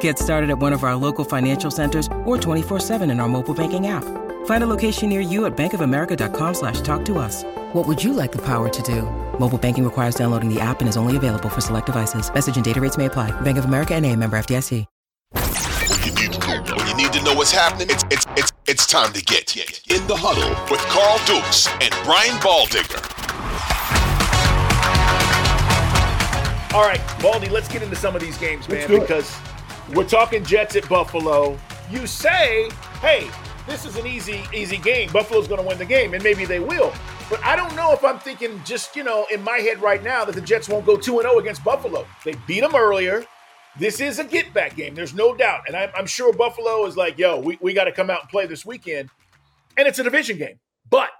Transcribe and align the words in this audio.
Get 0.00 0.18
started 0.18 0.50
at 0.50 0.58
one 0.58 0.72
of 0.74 0.84
our 0.84 0.94
local 0.94 1.24
financial 1.24 1.70
centers 1.70 2.06
or 2.26 2.36
24-7 2.36 3.10
in 3.10 3.20
our 3.20 3.28
mobile 3.28 3.54
banking 3.54 3.86
app. 3.86 4.04
Find 4.46 4.62
a 4.62 4.66
location 4.66 5.08
near 5.08 5.20
you 5.20 5.46
at 5.46 5.56
bankofamerica.com 5.56 6.54
slash 6.54 6.82
talk 6.82 7.04
to 7.06 7.18
us. 7.18 7.44
What 7.72 7.86
would 7.86 8.02
you 8.02 8.12
like 8.12 8.32
the 8.32 8.42
power 8.42 8.68
to 8.68 8.82
do? 8.82 9.02
Mobile 9.38 9.58
banking 9.58 9.84
requires 9.84 10.14
downloading 10.14 10.52
the 10.52 10.60
app 10.60 10.80
and 10.80 10.88
is 10.88 10.96
only 10.96 11.16
available 11.16 11.48
for 11.48 11.62
select 11.62 11.86
devices. 11.86 12.32
Message 12.32 12.56
and 12.56 12.64
data 12.64 12.80
rates 12.80 12.98
may 12.98 13.06
apply. 13.06 13.30
Bank 13.40 13.56
of 13.56 13.64
America 13.64 13.94
and 13.94 14.04
a 14.04 14.14
member 14.14 14.38
FDIC. 14.38 14.84
When 15.32 16.02
you 16.04 16.12
need 16.14 16.32
to, 16.32 16.74
when 16.76 16.88
you 16.88 16.96
need 16.96 17.12
to 17.12 17.22
know 17.22 17.34
what's 17.34 17.52
happening, 17.52 17.88
it's, 17.90 18.04
it's, 18.10 18.26
it's, 18.36 18.52
it's 18.66 18.86
time 18.86 19.12
to 19.12 19.22
get 19.22 19.56
in 19.56 20.06
the 20.06 20.16
huddle 20.16 20.50
with 20.70 20.80
Carl 20.88 21.18
Dukes 21.26 21.66
and 21.82 21.92
Brian 22.04 22.36
Baldinger. 22.40 23.04
All 26.74 26.82
right, 26.82 27.00
Baldy, 27.20 27.48
let's 27.48 27.68
get 27.68 27.82
into 27.82 27.96
some 27.96 28.14
of 28.14 28.22
these 28.22 28.38
games, 28.38 28.68
man, 28.68 28.88
because 28.88 29.34
we're 29.94 30.08
talking 30.08 30.44
Jets 30.44 30.76
at 30.76 30.88
Buffalo. 30.88 31.58
You 31.90 32.06
say, 32.06 32.70
hey, 33.00 33.30
this 33.66 33.84
is 33.84 33.96
an 33.96 34.06
easy, 34.06 34.42
easy 34.54 34.76
game. 34.76 35.10
Buffalo's 35.12 35.48
going 35.48 35.60
to 35.60 35.66
win 35.66 35.78
the 35.78 35.86
game, 35.86 36.14
and 36.14 36.22
maybe 36.22 36.44
they 36.44 36.60
will. 36.60 36.92
But 37.30 37.44
I 37.44 37.56
don't 37.56 37.74
know 37.76 37.92
if 37.92 38.04
I'm 38.04 38.18
thinking 38.18 38.60
just, 38.64 38.96
you 38.96 39.04
know, 39.04 39.26
in 39.30 39.42
my 39.42 39.58
head 39.58 39.80
right 39.80 40.02
now 40.02 40.24
that 40.24 40.34
the 40.34 40.40
Jets 40.40 40.68
won't 40.68 40.86
go 40.86 40.96
2 40.96 41.20
0 41.20 41.38
against 41.38 41.62
Buffalo. 41.64 42.06
They 42.24 42.34
beat 42.46 42.60
them 42.60 42.74
earlier. 42.74 43.24
This 43.78 44.00
is 44.00 44.18
a 44.18 44.24
get 44.24 44.52
back 44.52 44.74
game. 44.76 44.94
There's 44.94 45.14
no 45.14 45.34
doubt. 45.34 45.60
And 45.66 45.76
I'm, 45.76 45.90
I'm 45.96 46.06
sure 46.06 46.32
Buffalo 46.32 46.84
is 46.86 46.96
like, 46.96 47.18
yo, 47.18 47.38
we, 47.38 47.58
we 47.60 47.74
got 47.74 47.84
to 47.84 47.92
come 47.92 48.10
out 48.10 48.22
and 48.22 48.30
play 48.30 48.46
this 48.46 48.66
weekend. 48.66 49.10
And 49.76 49.86
it's 49.86 49.98
a 49.98 50.02
division 50.02 50.38
game. 50.38 50.58
But 50.90 51.10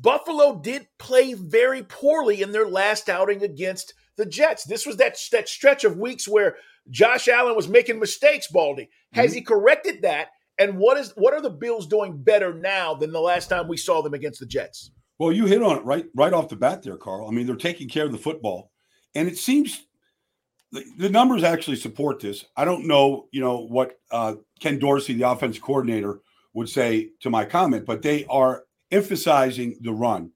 Buffalo 0.00 0.58
did 0.58 0.88
play 0.98 1.34
very 1.34 1.82
poorly 1.82 2.42
in 2.42 2.52
their 2.52 2.66
last 2.66 3.08
outing 3.08 3.42
against 3.42 3.94
the 4.16 4.26
Jets. 4.26 4.64
This 4.64 4.86
was 4.86 4.96
that, 4.98 5.18
that 5.32 5.48
stretch 5.48 5.84
of 5.84 5.98
weeks 5.98 6.28
where 6.28 6.56
Josh 6.90 7.28
Allen 7.28 7.56
was 7.56 7.68
making 7.68 7.98
mistakes, 7.98 8.48
Baldy. 8.48 8.90
Has 9.12 9.30
mm-hmm. 9.30 9.34
he 9.36 9.42
corrected 9.42 10.02
that? 10.02 10.28
And 10.58 10.78
what 10.78 10.96
is 10.98 11.12
what 11.16 11.34
are 11.34 11.40
the 11.40 11.50
Bills 11.50 11.86
doing 11.86 12.16
better 12.16 12.54
now 12.54 12.94
than 12.94 13.12
the 13.12 13.20
last 13.20 13.48
time 13.48 13.66
we 13.66 13.76
saw 13.76 14.02
them 14.02 14.14
against 14.14 14.38
the 14.38 14.46
Jets? 14.46 14.92
Well, 15.18 15.32
you 15.32 15.46
hit 15.46 15.62
on 15.62 15.78
it 15.78 15.84
right 15.84 16.06
right 16.14 16.32
off 16.32 16.48
the 16.48 16.56
bat 16.56 16.82
there, 16.82 16.96
Carl. 16.96 17.28
I 17.28 17.32
mean, 17.32 17.46
they're 17.46 17.56
taking 17.56 17.88
care 17.88 18.04
of 18.04 18.12
the 18.12 18.18
football. 18.18 18.70
And 19.16 19.28
it 19.28 19.36
seems 19.36 19.86
the, 20.70 20.84
the 20.98 21.08
numbers 21.08 21.42
actually 21.44 21.76
support 21.76 22.20
this. 22.20 22.44
I 22.56 22.64
don't 22.64 22.86
know, 22.86 23.28
you 23.32 23.40
know, 23.40 23.66
what 23.66 23.98
uh, 24.10 24.34
Ken 24.60 24.78
Dorsey, 24.78 25.14
the 25.14 25.28
offense 25.28 25.58
coordinator, 25.58 26.20
would 26.52 26.68
say 26.68 27.10
to 27.20 27.30
my 27.30 27.44
comment, 27.44 27.86
but 27.86 28.02
they 28.02 28.24
are 28.26 28.64
emphasizing 28.90 29.76
the 29.80 29.92
run 29.92 30.30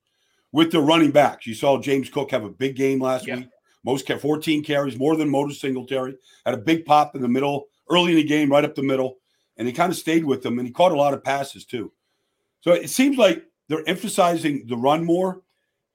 with 0.53 0.72
the 0.72 0.80
running 0.80 1.10
backs. 1.10 1.47
You 1.47 1.54
saw 1.54 1.78
James 1.78 2.08
Cook 2.08 2.30
have 2.30 2.44
a 2.44 2.50
big 2.50 2.76
game 2.76 3.00
last 3.00 3.26
yeah. 3.26 3.36
week. 3.36 3.48
Most 3.84 4.11
14 4.11 4.65
carries, 4.65 4.99
more 4.99 5.16
than 5.16 5.28
Motor 5.28 5.55
Singletary. 5.55 6.16
Had 6.44 6.55
a 6.55 6.59
big 6.59 6.84
pop 6.84 7.15
in 7.15 7.22
the 7.22 7.28
middle, 7.28 7.69
early 7.91 8.12
in 8.12 8.16
the 8.16 8.25
game, 8.25 8.50
right 8.50 8.65
up 8.65 8.75
the 8.75 8.83
middle. 8.83 9.19
And 9.56 9.66
he 9.66 9.72
kind 9.72 9.91
of 9.91 9.99
stayed 9.99 10.25
with 10.25 10.43
them, 10.43 10.59
and 10.59 10.66
he 10.66 10.72
caught 10.72 10.93
a 10.93 10.97
lot 10.97 11.15
of 11.15 11.25
passes 11.25 11.65
too. 11.65 11.93
So 12.61 12.72
it 12.72 12.91
seems 12.91 13.16
like 13.16 13.44
they're 13.69 13.89
emphasizing 13.89 14.66
the 14.66 14.77
run 14.77 15.05
more. 15.05 15.43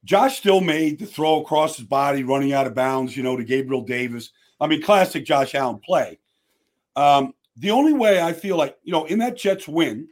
Josh 0.06 0.38
still 0.38 0.62
made 0.62 1.00
the 1.00 1.06
throw 1.06 1.42
across 1.42 1.78
his 1.78 1.86
body, 1.86 2.24
running 2.24 2.54
out 2.54 2.68
of 2.68 2.74
bounds, 2.74 3.16
you 3.16 3.24
know, 3.24 3.38
to 3.38 3.44
Gabriel 3.44 3.82
Davis. 3.82 4.32
I 4.60 4.68
mean, 4.68 4.82
classic 4.82 5.26
Josh 5.26 5.56
Allen 5.56 5.80
play. 5.80 6.20
Um, 6.96 7.34
the 7.58 7.72
only 7.72 7.94
way 7.94 8.22
I 8.22 8.34
feel 8.34 8.58
like, 8.58 8.78
you 8.84 8.92
know, 8.92 9.06
in 9.06 9.20
that 9.20 9.38
Jets 9.38 9.68
win, 9.68 10.10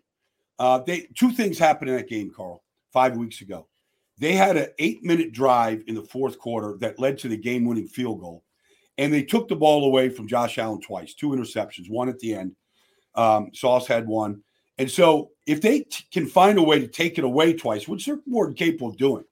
uh, 0.59 0.79
they 0.79 1.07
two 1.17 1.31
things 1.31 1.57
happened 1.57 1.89
in 1.89 1.97
that 1.97 2.07
game, 2.07 2.31
Carl, 2.35 2.63
five 2.91 3.17
weeks 3.17 3.41
ago. 3.41 3.67
They 4.17 4.33
had 4.33 4.57
an 4.57 4.67
eight 4.79 5.03
minute 5.03 5.31
drive 5.31 5.83
in 5.87 5.95
the 5.95 6.03
fourth 6.03 6.37
quarter 6.37 6.77
that 6.79 6.99
led 6.99 7.17
to 7.19 7.27
the 7.27 7.37
game 7.37 7.65
winning 7.65 7.87
field 7.87 8.19
goal. 8.19 8.43
And 8.97 9.11
they 9.11 9.23
took 9.23 9.47
the 9.47 9.55
ball 9.55 9.85
away 9.85 10.09
from 10.09 10.27
Josh 10.27 10.57
Allen 10.57 10.81
twice, 10.81 11.13
two 11.13 11.29
interceptions, 11.29 11.89
one 11.89 12.09
at 12.09 12.19
the 12.19 12.35
end. 12.35 12.55
Um, 13.15 13.49
Sauce 13.53 13.87
had 13.87 14.05
one. 14.05 14.43
And 14.77 14.89
so 14.89 15.31
if 15.47 15.61
they 15.61 15.81
t- 15.81 16.05
can 16.11 16.27
find 16.27 16.57
a 16.57 16.63
way 16.63 16.79
to 16.79 16.87
take 16.87 17.17
it 17.17 17.23
away 17.23 17.53
twice, 17.53 17.87
which 17.87 18.05
they're 18.05 18.19
more 18.25 18.45
than 18.45 18.55
capable 18.55 18.89
of 18.89 18.97
doing, 18.97 19.23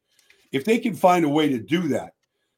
if 0.51 0.65
they 0.65 0.79
can 0.79 0.95
find 0.95 1.25
a 1.25 1.29
way 1.29 1.49
to 1.49 1.59
do 1.59 1.87
that, 1.89 2.13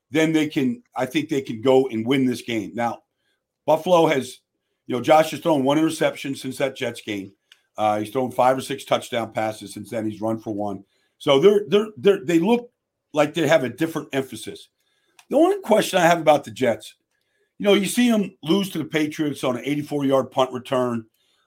then 0.09 0.31
they 0.31 0.47
can, 0.47 0.83
I 0.95 1.05
think 1.05 1.29
they 1.29 1.41
can 1.41 1.61
go 1.61 1.87
and 1.87 2.05
win 2.05 2.25
this 2.25 2.41
game. 2.41 2.71
Now, 2.73 3.03
Buffalo 3.65 4.07
has, 4.07 4.39
you 4.87 4.95
know, 4.95 5.01
Josh 5.01 5.31
has 5.31 5.39
thrown 5.39 5.63
one 5.63 5.77
interception 5.77 6.35
since 6.35 6.57
that 6.57 6.75
Jets 6.75 7.01
game. 7.01 7.33
Uh, 7.77 7.99
he's 7.99 8.09
thrown 8.09 8.31
five 8.31 8.57
or 8.57 8.61
six 8.61 8.83
touchdown 8.83 9.31
passes 9.31 9.73
since 9.73 9.89
then. 9.89 10.09
He's 10.09 10.21
run 10.21 10.39
for 10.39 10.53
one. 10.53 10.83
So 11.21 11.39
they're 11.39 11.65
they're 11.67 11.89
they're 11.97 12.25
they 12.25 12.39
look 12.39 12.71
like 13.13 13.35
they 13.35 13.47
have 13.47 13.63
a 13.63 13.69
different 13.69 14.09
emphasis. 14.11 14.69
The 15.29 15.37
only 15.37 15.59
question 15.61 15.99
I 15.99 16.07
have 16.07 16.19
about 16.19 16.45
the 16.45 16.49
Jets, 16.49 16.95
you 17.59 17.65
know, 17.65 17.75
you 17.75 17.85
see 17.85 18.09
them 18.09 18.35
lose 18.41 18.71
to 18.71 18.79
the 18.79 18.85
Patriots 18.85 19.43
on 19.43 19.55
an 19.55 19.63
84 19.63 20.05
yard 20.05 20.31
punt 20.31 20.51
return. 20.51 21.05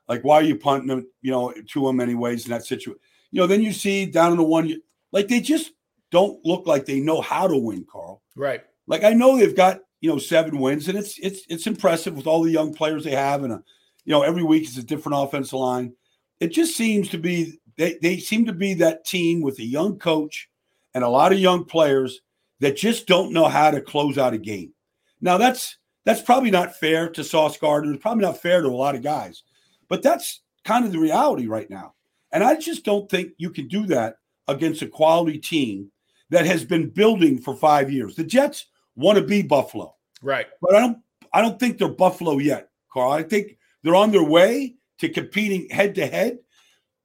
Like, 0.09 0.23
why 0.23 0.37
are 0.37 0.43
you 0.45 0.57
punting 0.57 0.87
them, 0.87 1.09
you 1.23 1.33
know, 1.33 1.53
to 1.73 1.87
them 1.87 1.99
anyways 1.99 2.45
in 2.45 2.53
that 2.53 2.65
situation? 2.65 3.01
You 3.33 3.41
know, 3.41 3.49
then 3.49 3.63
you 3.63 3.73
see 3.73 4.07
down 4.07 4.31
in 4.31 4.37
the 4.37 4.45
one, 4.45 4.81
like 5.11 5.27
they 5.27 5.41
just 5.41 5.73
don't 6.13 6.39
look 6.45 6.69
like 6.69 6.87
they 6.87 7.01
know 7.01 7.21
how 7.21 7.49
to 7.49 7.59
win, 7.59 7.85
Carl. 7.91 8.23
Right. 8.37 8.63
Like 8.87 9.03
I 9.03 9.13
know 9.13 9.37
they've 9.37 9.57
got 9.57 9.81
you 10.01 10.09
know 10.09 10.19
seven 10.19 10.61
wins, 10.61 10.87
and 10.87 10.97
it's 10.97 11.19
it's 11.19 11.41
it's 11.49 11.67
impressive 11.67 12.17
with 12.17 12.29
all 12.29 12.45
the 12.45 12.53
young 12.53 12.73
players 12.75 13.03
they 13.03 13.17
have, 13.17 13.43
and 13.43 13.55
a, 13.55 13.65
you 14.05 14.13
know 14.13 14.23
every 14.23 14.45
week 14.45 14.69
is 14.69 14.79
a 14.79 14.85
different 14.85 15.19
offensive 15.19 15.59
line. 15.59 15.95
It 16.39 16.53
just 16.53 16.77
seems 16.77 17.09
to 17.09 17.19
be 17.19 17.59
they, 17.77 17.99
they 18.01 18.19
seem 18.19 18.45
to 18.47 18.53
be 18.53 18.75
that 18.75 19.05
team 19.05 19.41
with 19.41 19.59
a 19.59 19.65
young 19.65 19.99
coach 19.99 20.49
and 20.95 21.03
a 21.03 21.09
lot 21.09 21.33
of 21.33 21.39
young 21.39 21.65
players 21.65 22.21
that 22.61 22.77
just 22.77 23.07
don't 23.07 23.33
know 23.33 23.47
how 23.47 23.71
to 23.71 23.81
close 23.81 24.19
out 24.19 24.35
a 24.35 24.39
game. 24.39 24.73
Now 25.21 25.39
that's 25.39 25.79
that's 26.05 26.23
probably 26.23 26.51
not 26.51 26.77
fair 26.77 27.09
to 27.11 27.25
Sauce 27.25 27.57
Gardner. 27.57 27.93
It's 27.93 28.03
probably 28.03 28.25
not 28.25 28.41
fair 28.41 28.61
to 28.61 28.69
a 28.69 28.71
lot 28.71 28.95
of 28.95 29.03
guys, 29.03 29.43
but 29.89 30.03
that's 30.03 30.43
kind 30.65 30.85
of 30.85 30.93
the 30.93 30.99
reality 30.99 31.47
right 31.47 31.69
now. 31.69 31.95
And 32.33 32.45
I 32.45 32.57
just 32.57 32.85
don't 32.85 33.09
think 33.11 33.33
you 33.39 33.51
can 33.51 33.69
do 33.69 33.87
that 33.87 34.17
against 34.49 34.83
a 34.83 34.89
quality 34.89 35.39
team 35.39 35.91
that 36.31 36.47
has 36.47 36.65
been 36.65 36.91
building 36.91 37.41
for 37.41 37.57
five 37.57 37.91
years. 37.91 38.17
The 38.17 38.25
Jets 38.25 38.67
want 38.97 39.19
to 39.19 39.25
be 39.25 39.43
Buffalo, 39.43 39.95
right? 40.23 40.47
But 40.61 40.75
I 40.75 40.81
don't. 40.81 40.99
I 41.33 41.41
don't 41.41 41.59
think 41.59 41.79
they're 41.79 41.89
Buffalo 41.89 42.39
yet, 42.39 42.71
Carl. 42.93 43.13
I 43.13 43.23
think 43.23 43.59
they're 43.83 43.97
on 43.97 44.13
their 44.13 44.25
way 44.25 44.77
to 44.99 45.09
competing 45.09 45.69
head 45.71 45.95
to 45.97 46.07
head 46.07 46.39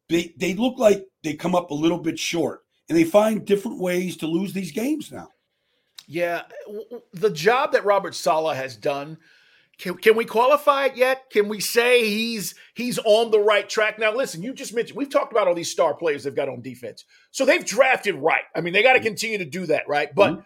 they 0.10 0.34
they 0.38 0.56
look 0.56 0.78
like 0.78 1.06
they 1.24 1.36
come 1.36 1.56
up 1.56 1.72
a 1.72 1.76
little 1.76 2.00
bit 2.00 2.20
short 2.20 2.62
and 2.90 2.98
they 2.98 3.04
find 3.04 3.46
different 3.46 3.80
ways 3.80 4.18
to 4.18 4.28
lose 4.28 4.52
these 4.52 4.72
games 4.72 5.12
now. 5.12 5.30
Yeah, 6.08 6.42
the 7.14 7.30
job 7.30 7.74
that 7.74 7.86
Robert 7.86 8.16
Saleh 8.16 8.58
has 8.58 8.76
done. 8.76 9.18
Can, 9.78 9.96
can 9.96 10.18
we 10.18 10.26
qualify 10.26 10.88
it 10.88 10.98
yet? 10.98 11.30
Can 11.32 11.48
we 11.48 11.62
say 11.62 12.04
he's 12.10 12.56
he's 12.74 13.00
on 13.06 13.32
the 13.32 13.40
right 13.40 13.70
track? 13.70 13.98
Now, 13.98 14.14
listen, 14.14 14.44
you 14.44 14.54
just 14.54 14.74
mentioned 14.74 14.98
we've 14.98 15.10
talked 15.10 15.32
about 15.32 15.48
all 15.48 15.56
these 15.56 15.72
star 15.72 15.94
players 15.94 16.24
they've 16.24 16.36
got 16.36 16.50
on 16.50 16.62
defense, 16.62 17.06
so 17.32 17.46
they've 17.46 17.64
drafted 17.64 18.16
right. 18.16 18.42
I 18.56 18.62
mean, 18.62 18.74
they 18.74 18.84
got 18.84 18.94
to 18.94 19.00
continue 19.00 19.38
to 19.38 19.46
do 19.46 19.68
that, 19.68 19.88
right? 19.88 20.14
But 20.14 20.32
mm-hmm. 20.32 20.42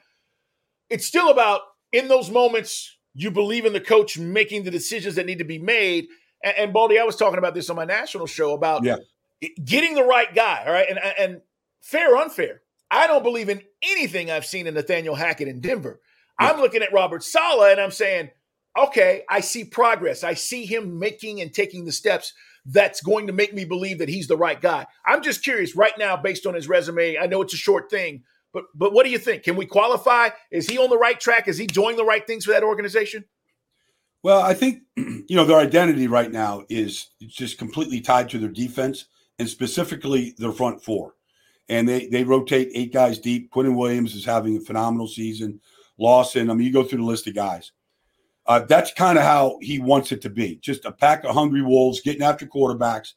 it's 0.89 1.07
still 1.07 1.31
about 1.31 1.61
in 1.91 2.09
those 2.09 2.29
moments 2.29 2.95
you 3.15 3.31
believe 3.31 3.65
in 3.65 3.73
the 3.73 3.81
coach 3.81 4.19
making 4.19 4.63
the 4.63 4.71
decisions 4.71 5.15
that 5.15 5.25
need 5.25 5.37
to 5.37 5.45
be 5.45 5.59
made. 5.59 6.07
And, 6.43 6.57
and 6.57 6.73
Baldy, 6.73 6.99
I 6.99 7.03
was 7.03 7.15
talking 7.15 7.37
about 7.37 7.53
this 7.53 7.69
on 7.69 7.75
my 7.75 7.85
national 7.85 8.27
show 8.27 8.53
about 8.53 8.83
yeah 8.83 8.97
getting 9.63 9.95
the 9.95 10.03
right 10.03 10.33
guy. 10.33 10.63
All 10.65 10.73
right. 10.73 10.87
And, 10.89 10.99
and 11.19 11.41
fair, 11.81 12.15
unfair. 12.17 12.61
I 12.91 13.07
don't 13.07 13.23
believe 13.23 13.49
in 13.49 13.61
anything 13.81 14.29
I've 14.29 14.45
seen 14.45 14.67
in 14.67 14.73
Nathaniel 14.75 15.15
Hackett 15.15 15.47
in 15.47 15.61
Denver. 15.61 15.99
Yeah. 16.39 16.51
I'm 16.51 16.59
looking 16.59 16.81
at 16.81 16.93
Robert 16.93 17.23
Saleh 17.23 17.71
and 17.71 17.81
I'm 17.81 17.91
saying, 17.91 18.29
okay, 18.77 19.23
I 19.29 19.39
see 19.39 19.63
progress. 19.65 20.23
I 20.23 20.33
see 20.35 20.65
him 20.65 20.99
making 20.99 21.41
and 21.41 21.53
taking 21.53 21.85
the 21.85 21.91
steps 21.91 22.33
that's 22.65 23.01
going 23.01 23.27
to 23.27 23.33
make 23.33 23.53
me 23.53 23.65
believe 23.65 23.99
that 23.99 24.09
he's 24.09 24.27
the 24.27 24.37
right 24.37 24.59
guy. 24.59 24.85
I'm 25.05 25.21
just 25.21 25.43
curious 25.43 25.75
right 25.75 25.97
now, 25.97 26.15
based 26.15 26.45
on 26.45 26.53
his 26.53 26.69
resume. 26.69 27.17
I 27.17 27.25
know 27.25 27.41
it's 27.41 27.53
a 27.53 27.57
short 27.57 27.89
thing, 27.89 28.23
But 28.53 28.65
but 28.73 28.93
what 28.93 29.03
do 29.05 29.11
you 29.11 29.17
think? 29.17 29.43
Can 29.43 29.55
we 29.55 29.65
qualify? 29.65 30.29
Is 30.51 30.69
he 30.69 30.77
on 30.77 30.89
the 30.89 30.97
right 30.97 31.19
track? 31.19 31.47
Is 31.47 31.57
he 31.57 31.67
doing 31.67 31.97
the 31.97 32.05
right 32.05 32.25
things 32.25 32.45
for 32.45 32.51
that 32.51 32.63
organization? 32.63 33.25
Well, 34.21 34.41
I 34.41 34.53
think 34.53 34.83
you 34.95 35.35
know 35.35 35.45
their 35.45 35.59
identity 35.59 36.07
right 36.07 36.31
now 36.31 36.63
is 36.69 37.09
just 37.27 37.57
completely 37.57 37.99
tied 37.99 38.29
to 38.29 38.39
their 38.39 38.49
defense 38.49 39.05
and 39.39 39.49
specifically 39.49 40.33
their 40.37 40.51
front 40.51 40.83
four. 40.83 41.15
And 41.69 41.87
they 41.87 42.07
they 42.07 42.23
rotate 42.23 42.71
eight 42.73 42.93
guys 42.93 43.19
deep. 43.19 43.51
Quinnen 43.51 43.77
Williams 43.77 44.15
is 44.15 44.25
having 44.25 44.57
a 44.57 44.61
phenomenal 44.61 45.07
season. 45.07 45.61
Lawson, 45.97 46.49
I 46.49 46.53
mean, 46.53 46.67
you 46.67 46.73
go 46.73 46.83
through 46.83 46.99
the 46.99 47.05
list 47.05 47.27
of 47.27 47.35
guys. 47.35 47.71
Uh, 48.45 48.59
that's 48.59 48.91
kind 48.93 49.17
of 49.17 49.23
how 49.23 49.57
he 49.61 49.79
wants 49.79 50.11
it 50.11 50.21
to 50.21 50.29
be. 50.29 50.57
Just 50.57 50.85
a 50.85 50.91
pack 50.91 51.23
of 51.23 51.33
hungry 51.33 51.61
wolves 51.61 52.01
getting 52.01 52.23
after 52.23 52.45
quarterbacks. 52.45 53.13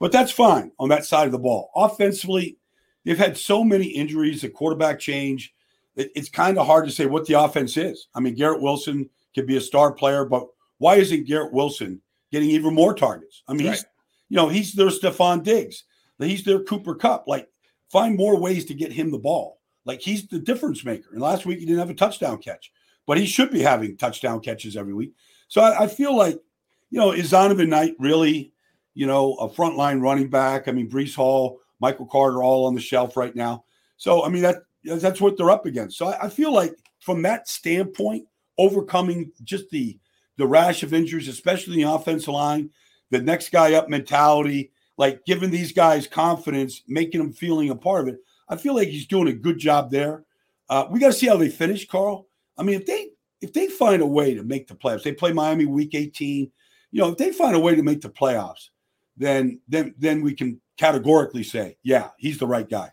But 0.00 0.12
that's 0.12 0.32
fine 0.32 0.72
on 0.78 0.88
that 0.88 1.04
side 1.04 1.26
of 1.26 1.32
the 1.32 1.38
ball. 1.38 1.70
Offensively, 1.76 2.56
they've 3.04 3.18
had 3.18 3.36
so 3.36 3.62
many 3.62 3.86
injuries, 3.86 4.42
a 4.44 4.48
quarterback 4.48 4.98
change. 4.98 5.52
It, 5.94 6.10
it's 6.16 6.30
kind 6.30 6.58
of 6.58 6.66
hard 6.66 6.86
to 6.86 6.90
say 6.90 7.06
what 7.06 7.26
the 7.26 7.38
offense 7.38 7.76
is. 7.76 8.08
I 8.14 8.20
mean, 8.20 8.34
Garrett 8.34 8.62
Wilson 8.62 9.10
could 9.34 9.46
be 9.46 9.58
a 9.58 9.60
star 9.60 9.92
player, 9.92 10.24
but 10.24 10.46
why 10.78 10.96
isn't 10.96 11.26
Garrett 11.26 11.52
Wilson 11.52 12.00
getting 12.32 12.50
even 12.50 12.74
more 12.74 12.94
targets? 12.94 13.42
I 13.46 13.52
mean, 13.52 13.66
right. 13.66 13.74
he's 13.74 13.84
you 14.32 14.36
know, 14.36 14.48
he's 14.48 14.72
their 14.72 14.86
Stefon 14.86 15.42
Diggs. 15.42 15.84
He's 16.18 16.42
their 16.42 16.60
Cooper 16.60 16.94
Kupp. 16.94 17.24
Like, 17.26 17.50
find 17.90 18.16
more 18.16 18.40
ways 18.40 18.64
to 18.64 18.72
get 18.72 18.90
him 18.90 19.10
the 19.10 19.18
ball. 19.18 19.60
Like 19.84 20.00
he's 20.00 20.26
the 20.26 20.38
difference 20.38 20.82
maker. 20.86 21.10
And 21.12 21.20
last 21.20 21.44
week 21.44 21.58
he 21.58 21.66
didn't 21.66 21.80
have 21.80 21.90
a 21.90 21.94
touchdown 21.94 22.38
catch, 22.38 22.72
but 23.06 23.18
he 23.18 23.26
should 23.26 23.50
be 23.50 23.60
having 23.60 23.94
touchdown 23.94 24.40
catches 24.40 24.74
every 24.74 24.94
week. 24.94 25.12
So 25.48 25.60
I, 25.60 25.82
I 25.82 25.86
feel 25.86 26.16
like, 26.16 26.40
you 26.88 26.98
know, 26.98 27.12
is 27.12 27.32
Zonovan 27.32 27.68
Knight 27.68 27.94
really, 27.98 28.54
you 28.94 29.06
know, 29.06 29.34
a 29.34 29.50
frontline 29.50 30.00
running 30.00 30.30
back? 30.30 30.66
I 30.66 30.72
mean, 30.72 30.88
Breece 30.88 31.14
Hall, 31.14 31.60
Michael 31.78 32.06
Carter, 32.06 32.42
all 32.42 32.64
on 32.64 32.74
the 32.74 32.80
shelf 32.80 33.18
right 33.18 33.36
now. 33.36 33.64
So 33.98 34.24
I 34.24 34.30
mean 34.30 34.44
that 34.44 34.62
that's 34.82 35.20
what 35.20 35.36
they're 35.36 35.50
up 35.50 35.66
against. 35.66 35.98
So 35.98 36.06
I, 36.06 36.24
I 36.24 36.28
feel 36.30 36.54
like 36.54 36.74
from 37.00 37.20
that 37.22 37.48
standpoint, 37.48 38.26
overcoming 38.56 39.30
just 39.44 39.68
the 39.68 39.98
the 40.38 40.46
rash 40.46 40.82
of 40.82 40.94
injuries, 40.94 41.28
especially 41.28 41.76
the 41.76 41.92
offensive 41.92 42.32
line, 42.32 42.70
the 43.12 43.20
next 43.20 43.52
guy 43.52 43.74
up 43.74 43.90
mentality, 43.90 44.72
like 44.96 45.24
giving 45.26 45.50
these 45.50 45.70
guys 45.70 46.06
confidence, 46.06 46.82
making 46.88 47.20
them 47.20 47.32
feeling 47.32 47.68
a 47.68 47.76
part 47.76 48.08
of 48.08 48.14
it. 48.14 48.20
I 48.48 48.56
feel 48.56 48.74
like 48.74 48.88
he's 48.88 49.06
doing 49.06 49.28
a 49.28 49.32
good 49.32 49.58
job 49.58 49.90
there. 49.90 50.24
Uh, 50.68 50.86
we 50.90 50.98
got 50.98 51.08
to 51.08 51.12
see 51.12 51.28
how 51.28 51.36
they 51.36 51.50
finish, 51.50 51.86
Carl. 51.86 52.26
I 52.56 52.62
mean, 52.62 52.80
if 52.80 52.86
they 52.86 53.10
if 53.42 53.52
they 53.52 53.68
find 53.68 54.00
a 54.00 54.06
way 54.06 54.34
to 54.34 54.42
make 54.42 54.66
the 54.66 54.74
playoffs, 54.74 55.02
they 55.02 55.12
play 55.12 55.32
Miami 55.32 55.66
week 55.66 55.94
18. 55.94 56.50
You 56.90 57.00
know, 57.00 57.10
if 57.10 57.18
they 57.18 57.32
find 57.32 57.54
a 57.54 57.60
way 57.60 57.76
to 57.76 57.82
make 57.82 58.00
the 58.00 58.08
playoffs, 58.08 58.70
then 59.16 59.60
then 59.68 59.94
then 59.98 60.22
we 60.22 60.34
can 60.34 60.60
categorically 60.78 61.42
say, 61.42 61.76
yeah, 61.82 62.08
he's 62.16 62.38
the 62.38 62.46
right 62.46 62.68
guy. 62.68 62.90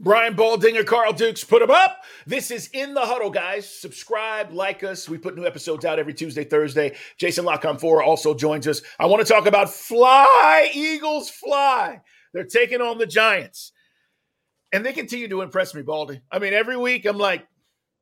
Brian 0.00 0.34
Baldinger, 0.34 0.84
Carl 0.84 1.12
Dukes, 1.12 1.44
put 1.44 1.60
them 1.60 1.70
up. 1.70 2.02
This 2.26 2.50
is 2.50 2.68
In 2.72 2.94
the 2.94 3.00
Huddle, 3.00 3.30
guys. 3.30 3.68
Subscribe, 3.68 4.52
like 4.52 4.82
us. 4.82 5.08
We 5.08 5.18
put 5.18 5.36
new 5.36 5.46
episodes 5.46 5.84
out 5.84 6.00
every 6.00 6.14
Tuesday, 6.14 6.42
Thursday. 6.42 6.96
Jason 7.16 7.44
La 7.44 7.58
Canfora 7.58 8.04
also 8.04 8.34
joins 8.34 8.66
us. 8.66 8.82
I 8.98 9.06
want 9.06 9.24
to 9.24 9.32
talk 9.32 9.46
about 9.46 9.70
Fly, 9.70 10.70
Eagles 10.74 11.30
Fly. 11.30 12.00
They're 12.32 12.44
taking 12.44 12.80
on 12.80 12.98
the 12.98 13.06
Giants. 13.06 13.72
And 14.72 14.84
they 14.84 14.92
continue 14.92 15.28
to 15.28 15.42
impress 15.42 15.74
me, 15.74 15.82
Baldy. 15.82 16.20
I 16.32 16.40
mean, 16.40 16.52
every 16.52 16.76
week 16.76 17.06
I'm 17.06 17.18
like, 17.18 17.46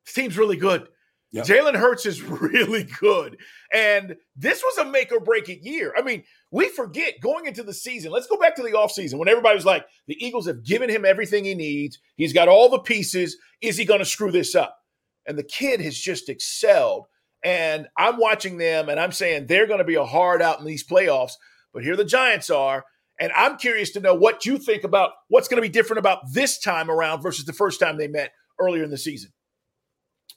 this 0.05 0.15
team's 0.15 0.37
really 0.37 0.57
good. 0.57 0.87
Yep. 1.33 1.45
Jalen 1.45 1.75
Hurts 1.75 2.05
is 2.05 2.21
really 2.21 2.83
good. 2.83 3.37
And 3.73 4.15
this 4.35 4.61
was 4.63 4.77
a 4.77 4.89
make 4.89 5.11
or 5.11 5.19
break 5.19 5.49
it 5.49 5.63
year. 5.63 5.93
I 5.97 6.03
mean, 6.03 6.23
we 6.51 6.69
forget 6.69 7.15
going 7.21 7.47
into 7.47 7.63
the 7.63 7.73
season. 7.73 8.11
Let's 8.11 8.27
go 8.27 8.37
back 8.37 8.55
to 8.55 8.63
the 8.63 8.71
offseason 8.71 9.17
when 9.17 9.27
everybody 9.27 9.55
was 9.55 9.65
like, 9.65 9.85
the 10.07 10.23
Eagles 10.23 10.45
have 10.45 10.63
given 10.63 10.89
him 10.89 11.05
everything 11.05 11.43
he 11.43 11.55
needs. 11.55 11.97
He's 12.15 12.33
got 12.33 12.47
all 12.47 12.69
the 12.69 12.79
pieces. 12.79 13.35
Is 13.61 13.77
he 13.77 13.85
going 13.85 13.99
to 13.99 14.05
screw 14.05 14.31
this 14.31 14.53
up? 14.53 14.77
And 15.25 15.37
the 15.37 15.43
kid 15.43 15.81
has 15.81 15.97
just 15.97 16.29
excelled. 16.29 17.07
And 17.43 17.87
I'm 17.97 18.19
watching 18.19 18.57
them 18.57 18.87
and 18.87 18.99
I'm 18.99 19.11
saying 19.11 19.47
they're 19.47 19.67
going 19.67 19.79
to 19.79 19.85
be 19.85 19.95
a 19.95 20.05
hard 20.05 20.41
out 20.41 20.59
in 20.59 20.65
these 20.65 20.85
playoffs. 20.85 21.33
But 21.73 21.83
here 21.83 21.95
the 21.95 22.05
Giants 22.05 22.51
are. 22.51 22.85
And 23.19 23.31
I'm 23.35 23.57
curious 23.57 23.91
to 23.91 23.99
know 23.99 24.13
what 24.13 24.45
you 24.45 24.57
think 24.57 24.83
about 24.83 25.11
what's 25.29 25.47
going 25.47 25.61
to 25.61 25.67
be 25.67 25.71
different 25.71 25.99
about 25.99 26.19
this 26.31 26.59
time 26.59 26.91
around 26.91 27.21
versus 27.21 27.45
the 27.45 27.53
first 27.53 27.79
time 27.79 27.97
they 27.97 28.07
met 28.07 28.31
earlier 28.59 28.83
in 28.83 28.89
the 28.91 28.97
season. 28.97 29.31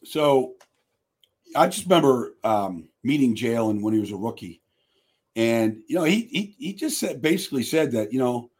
So 0.04 0.54
I 1.56 1.66
just 1.68 1.86
remember 1.86 2.34
um, 2.44 2.88
meeting 3.02 3.34
Jalen 3.34 3.82
when 3.82 3.94
he 3.94 4.00
was 4.00 4.12
a 4.12 4.16
rookie. 4.16 4.60
And, 5.34 5.82
you 5.86 5.96
know, 5.96 6.04
he, 6.04 6.22
he, 6.30 6.56
he 6.58 6.72
just 6.72 6.98
said, 6.98 7.20
basically 7.20 7.62
said 7.62 7.92
that, 7.92 8.12
you 8.12 8.18
know, 8.18 8.50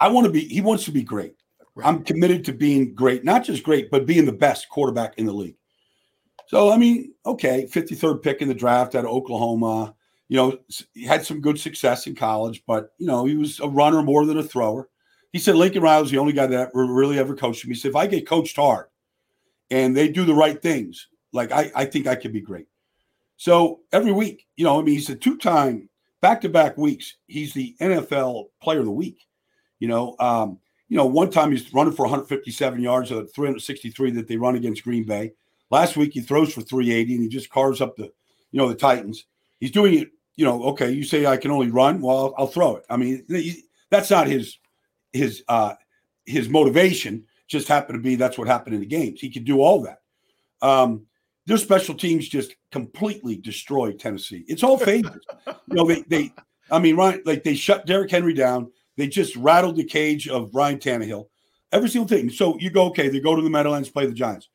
I 0.00 0.08
want 0.08 0.26
to 0.26 0.32
be, 0.32 0.40
he 0.40 0.60
wants 0.60 0.84
to 0.84 0.90
be 0.90 1.02
great. 1.02 1.36
Right. 1.74 1.86
I'm 1.86 2.02
committed 2.02 2.44
to 2.46 2.52
being 2.52 2.94
great, 2.94 3.24
not 3.24 3.44
just 3.44 3.62
great, 3.62 3.90
but 3.90 4.06
being 4.06 4.26
the 4.26 4.32
best 4.32 4.68
quarterback 4.68 5.18
in 5.18 5.26
the 5.26 5.32
league. 5.32 5.56
So, 6.46 6.72
I 6.72 6.76
mean, 6.76 7.14
okay, 7.26 7.68
53rd 7.70 8.22
pick 8.22 8.42
in 8.42 8.48
the 8.48 8.54
draft 8.54 8.94
out 8.94 9.04
of 9.04 9.10
Oklahoma 9.10 9.94
you 10.28 10.36
know, 10.36 10.58
he 10.92 11.04
had 11.04 11.24
some 11.24 11.40
good 11.40 11.58
success 11.58 12.06
in 12.06 12.14
college, 12.14 12.62
but 12.66 12.92
you 12.98 13.06
know, 13.06 13.24
he 13.24 13.34
was 13.34 13.60
a 13.60 13.68
runner 13.68 14.02
more 14.02 14.26
than 14.26 14.38
a 14.38 14.42
thrower. 14.42 14.88
He 15.32 15.38
said 15.38 15.56
Lincoln 15.56 15.82
Riley 15.82 16.02
was 16.02 16.10
the 16.10 16.18
only 16.18 16.32
guy 16.32 16.46
that 16.46 16.70
really 16.74 17.18
ever 17.18 17.34
coached 17.34 17.64
him. 17.64 17.70
He 17.70 17.76
said, 17.76 17.90
if 17.90 17.96
I 17.96 18.06
get 18.06 18.28
coached 18.28 18.56
hard 18.56 18.86
and 19.70 19.96
they 19.96 20.08
do 20.08 20.24
the 20.24 20.34
right 20.34 20.60
things, 20.60 21.08
like 21.32 21.52
I, 21.52 21.70
I 21.74 21.84
think 21.84 22.06
I 22.06 22.14
could 22.14 22.32
be 22.32 22.40
great. 22.40 22.66
So 23.36 23.80
every 23.92 24.12
week, 24.12 24.46
you 24.56 24.64
know, 24.64 24.78
I 24.80 24.82
mean, 24.82 24.94
he's 24.94 25.10
a 25.10 25.14
two-time 25.14 25.88
back-to-back 26.20 26.76
weeks. 26.76 27.14
He's 27.26 27.54
the 27.54 27.76
NFL 27.80 28.46
Player 28.60 28.80
of 28.80 28.86
the 28.86 28.90
Week. 28.90 29.18
You 29.78 29.88
know, 29.88 30.16
um, 30.18 30.58
you 30.88 30.96
know, 30.96 31.06
one 31.06 31.30
time 31.30 31.52
he's 31.52 31.72
running 31.72 31.92
for 31.92 32.02
157 32.02 32.80
yards, 32.80 33.10
of 33.12 33.32
363 33.32 34.10
that 34.12 34.26
they 34.26 34.36
run 34.36 34.56
against 34.56 34.82
Green 34.82 35.04
Bay. 35.04 35.32
Last 35.70 35.96
week 35.96 36.14
he 36.14 36.20
throws 36.20 36.52
for 36.52 36.62
380 36.62 37.14
and 37.14 37.22
he 37.22 37.28
just 37.28 37.50
carves 37.50 37.80
up 37.80 37.94
the, 37.96 38.10
you 38.50 38.58
know, 38.58 38.68
the 38.68 38.74
Titans. 38.74 39.26
He's 39.60 39.70
doing 39.70 39.94
it 39.94 40.08
you 40.38 40.44
know, 40.44 40.62
okay, 40.62 40.92
you 40.92 41.02
say 41.02 41.26
I 41.26 41.36
can 41.36 41.50
only 41.50 41.68
run. 41.68 42.00
Well, 42.00 42.16
I'll, 42.16 42.34
I'll 42.38 42.46
throw 42.46 42.76
it. 42.76 42.84
I 42.88 42.96
mean, 42.96 43.26
that's 43.90 44.08
not 44.08 44.28
his 44.28 44.56
his 45.12 45.42
uh, 45.48 45.74
his 46.26 46.48
motivation. 46.48 47.24
Just 47.48 47.66
happened 47.66 47.98
to 47.98 48.02
be 48.02 48.14
that's 48.14 48.38
what 48.38 48.46
happened 48.46 48.76
in 48.76 48.80
the 48.80 48.86
games. 48.86 49.20
He 49.20 49.30
could 49.30 49.44
do 49.44 49.60
all 49.60 49.82
that. 49.82 49.98
Um, 50.62 51.06
their 51.48 51.56
special 51.56 51.94
teams 51.94 52.28
just 52.28 52.54
completely 52.70 53.36
destroyed 53.36 53.98
Tennessee. 53.98 54.44
It's 54.48 54.62
all 54.62 54.76
phases. 54.76 55.18
you 55.46 55.54
know, 55.70 55.86
they 55.86 56.02
they 56.02 56.32
I 56.70 56.78
mean, 56.78 56.94
right, 56.94 57.24
like 57.24 57.42
they 57.42 57.54
shut 57.54 57.86
Derrick 57.86 58.10
Henry 58.10 58.34
down. 58.34 58.70
They 58.98 59.08
just 59.08 59.34
rattled 59.34 59.76
the 59.76 59.84
cage 59.84 60.28
of 60.28 60.54
Ryan 60.54 60.78
Tannehill. 60.78 61.28
Every 61.72 61.88
single 61.88 62.06
thing. 62.06 62.28
So 62.28 62.58
you 62.58 62.68
go, 62.68 62.86
okay, 62.88 63.08
they 63.08 63.20
go 63.20 63.34
to 63.34 63.40
the 63.40 63.48
Meadowlands, 63.48 63.88
play 63.88 64.04
the 64.04 64.12
Giants. 64.12 64.50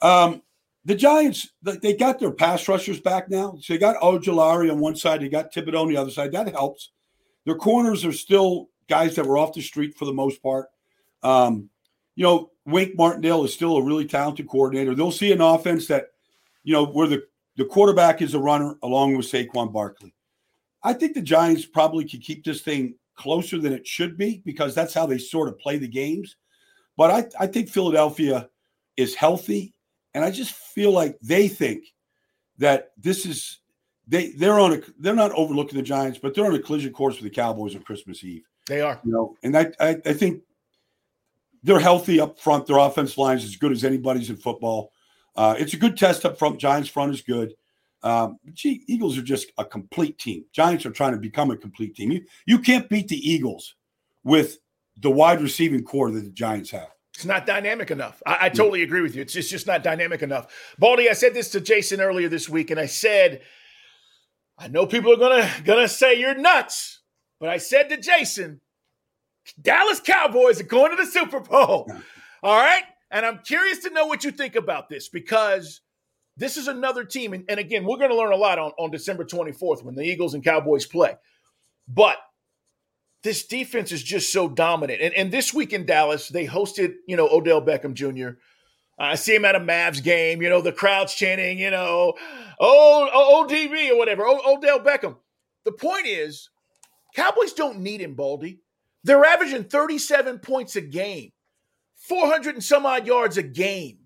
Um, 0.00 0.42
the 0.84 0.94
Giants, 0.94 1.48
they 1.62 1.94
got 1.94 2.20
their 2.20 2.30
pass 2.30 2.68
rushers 2.68 3.00
back 3.00 3.28
now. 3.28 3.56
So 3.60 3.72
they 3.72 3.78
got 3.78 4.00
Ojulari 4.00 4.70
on 4.70 4.78
one 4.78 4.94
side, 4.94 5.22
they 5.22 5.28
got 5.28 5.52
Thibodeaux 5.52 5.82
on 5.82 5.88
the 5.88 5.96
other 5.96 6.10
side. 6.12 6.30
That 6.30 6.48
helps. 6.52 6.92
Their 7.46 7.56
corners 7.56 8.04
are 8.04 8.12
still 8.12 8.68
guys 8.88 9.16
that 9.16 9.26
were 9.26 9.38
off 9.38 9.54
the 9.54 9.60
street 9.60 9.96
for 9.96 10.04
the 10.04 10.12
most 10.12 10.40
part. 10.40 10.68
Um, 11.24 11.68
you 12.14 12.22
know, 12.22 12.50
Wink 12.64 12.96
Martindale 12.96 13.44
is 13.44 13.54
still 13.54 13.76
a 13.76 13.82
really 13.82 14.06
talented 14.06 14.48
coordinator. 14.48 14.94
They'll 14.94 15.10
see 15.10 15.32
an 15.32 15.40
offense 15.40 15.88
that, 15.88 16.06
you 16.64 16.72
know, 16.72 16.86
where 16.86 17.06
the, 17.06 17.22
the 17.56 17.64
quarterback 17.64 18.22
is 18.22 18.34
a 18.34 18.38
runner 18.38 18.76
along 18.82 19.16
with 19.16 19.26
Saquon 19.26 19.72
Barkley. 19.72 20.14
I 20.82 20.92
think 20.92 21.14
the 21.14 21.22
Giants 21.22 21.64
probably 21.64 22.08
could 22.08 22.22
keep 22.22 22.44
this 22.44 22.62
thing 22.62 22.94
closer 23.14 23.58
than 23.58 23.72
it 23.72 23.86
should 23.86 24.16
be 24.16 24.42
because 24.44 24.74
that's 24.74 24.94
how 24.94 25.06
they 25.06 25.18
sort 25.18 25.48
of 25.48 25.58
play 25.58 25.78
the 25.78 25.88
games. 25.88 26.36
But 26.96 27.10
I, 27.10 27.44
I 27.44 27.46
think 27.46 27.68
Philadelphia 27.68 28.48
is 28.96 29.14
healthy 29.14 29.74
and 30.14 30.24
I 30.24 30.30
just 30.30 30.52
feel 30.52 30.92
like 30.92 31.18
they 31.22 31.48
think 31.48 31.84
that 32.58 32.92
this 32.98 33.24
is 33.26 33.58
they 34.06 34.32
they're 34.32 34.60
on 34.60 34.74
a 34.74 34.80
they're 34.98 35.14
not 35.14 35.32
overlooking 35.32 35.76
the 35.76 35.82
Giants, 35.82 36.18
but 36.18 36.34
they're 36.34 36.46
on 36.46 36.54
a 36.54 36.58
collision 36.58 36.92
course 36.92 37.16
with 37.16 37.24
the 37.24 37.34
Cowboys 37.34 37.74
on 37.74 37.82
Christmas 37.82 38.22
Eve. 38.24 38.44
They 38.66 38.80
are, 38.80 39.00
you 39.04 39.12
know, 39.12 39.36
and 39.42 39.56
I 39.56 39.72
I, 39.80 39.96
I 40.04 40.12
think 40.12 40.42
they're 41.62 41.80
healthy 41.80 42.20
up 42.20 42.38
front. 42.38 42.66
Their 42.66 42.78
offense 42.78 43.16
line 43.16 43.38
is 43.38 43.44
as 43.44 43.56
good 43.56 43.72
as 43.72 43.84
anybody's 43.84 44.30
in 44.30 44.36
football. 44.36 44.92
Uh, 45.34 45.54
it's 45.58 45.74
a 45.74 45.78
good 45.78 45.96
test 45.96 46.24
up 46.24 46.38
front. 46.38 46.58
Giants 46.58 46.88
front 46.88 47.12
is 47.12 47.22
good. 47.22 47.54
Um, 48.02 48.38
gee, 48.52 48.82
Eagles 48.86 49.16
are 49.16 49.22
just 49.22 49.52
a 49.58 49.64
complete 49.64 50.18
team. 50.18 50.44
Giants 50.52 50.84
are 50.84 50.90
trying 50.90 51.12
to 51.12 51.18
become 51.18 51.50
a 51.50 51.56
complete 51.56 51.94
team. 51.94 52.10
You 52.10 52.22
you 52.46 52.58
can't 52.58 52.88
beat 52.88 53.08
the 53.08 53.16
Eagles 53.16 53.74
with 54.24 54.58
the 54.96 55.10
wide 55.10 55.40
receiving 55.40 55.84
core 55.84 56.10
that 56.10 56.20
the 56.20 56.30
Giants 56.30 56.70
have. 56.70 56.88
It's 57.14 57.24
not 57.24 57.46
dynamic 57.46 57.90
enough. 57.90 58.22
I, 58.26 58.46
I 58.46 58.48
totally 58.48 58.82
agree 58.82 59.02
with 59.02 59.14
you. 59.14 59.22
It's 59.22 59.34
just, 59.34 59.46
it's 59.46 59.50
just 59.50 59.66
not 59.66 59.82
dynamic 59.82 60.22
enough. 60.22 60.74
Baldy, 60.78 61.10
I 61.10 61.12
said 61.12 61.34
this 61.34 61.50
to 61.50 61.60
Jason 61.60 62.00
earlier 62.00 62.28
this 62.28 62.48
week, 62.48 62.70
and 62.70 62.80
I 62.80 62.86
said, 62.86 63.42
I 64.58 64.68
know 64.68 64.86
people 64.86 65.12
are 65.12 65.16
gonna 65.16 65.48
gonna 65.64 65.88
say 65.88 66.18
you're 66.18 66.34
nuts, 66.34 67.00
but 67.38 67.48
I 67.48 67.58
said 67.58 67.88
to 67.90 67.96
Jason, 67.96 68.60
Dallas 69.60 70.00
Cowboys 70.00 70.60
are 70.60 70.64
going 70.64 70.96
to 70.96 71.02
the 71.02 71.10
Super 71.10 71.40
Bowl. 71.40 71.90
All 72.42 72.56
right. 72.56 72.82
And 73.12 73.24
I'm 73.24 73.40
curious 73.44 73.80
to 73.80 73.90
know 73.90 74.06
what 74.06 74.24
you 74.24 74.30
think 74.30 74.56
about 74.56 74.88
this 74.88 75.08
because 75.08 75.82
this 76.36 76.56
is 76.56 76.66
another 76.66 77.04
team. 77.04 77.34
And, 77.34 77.44
and 77.48 77.60
again, 77.60 77.84
we're 77.84 77.98
going 77.98 78.10
to 78.10 78.16
learn 78.16 78.32
a 78.32 78.36
lot 78.36 78.58
on, 78.58 78.72
on 78.78 78.90
December 78.90 79.24
24th 79.24 79.84
when 79.84 79.94
the 79.94 80.02
Eagles 80.02 80.34
and 80.34 80.42
Cowboys 80.42 80.86
play. 80.86 81.14
But 81.86 82.16
this 83.22 83.46
defense 83.46 83.92
is 83.92 84.02
just 84.02 84.32
so 84.32 84.48
dominant. 84.48 85.00
And, 85.00 85.14
and 85.14 85.30
this 85.30 85.54
week 85.54 85.72
in 85.72 85.86
Dallas, 85.86 86.28
they 86.28 86.46
hosted, 86.46 86.94
you 87.06 87.16
know, 87.16 87.28
Odell 87.28 87.62
Beckham 87.62 87.94
Jr. 87.94 88.38
I 88.98 89.14
see 89.14 89.34
him 89.34 89.44
at 89.44 89.56
a 89.56 89.60
Mavs 89.60 90.02
game, 90.02 90.42
you 90.42 90.48
know, 90.48 90.60
the 90.60 90.72
crowd's 90.72 91.14
chanting, 91.14 91.58
you 91.58 91.70
know, 91.70 92.14
oh, 92.60 93.10
oh 93.12 93.46
ODB 93.46 93.90
or 93.90 93.96
whatever, 93.96 94.26
o- 94.26 94.54
Odell 94.54 94.80
Beckham. 94.80 95.16
The 95.64 95.72
point 95.72 96.06
is, 96.06 96.48
Cowboys 97.14 97.52
don't 97.52 97.80
need 97.80 98.00
him, 98.00 98.14
Baldy. 98.14 98.60
They're 99.04 99.24
averaging 99.24 99.64
37 99.64 100.38
points 100.38 100.76
a 100.76 100.80
game, 100.80 101.30
400 102.08 102.54
and 102.54 102.64
some 102.64 102.86
odd 102.86 103.06
yards 103.06 103.36
a 103.36 103.42
game. 103.42 103.98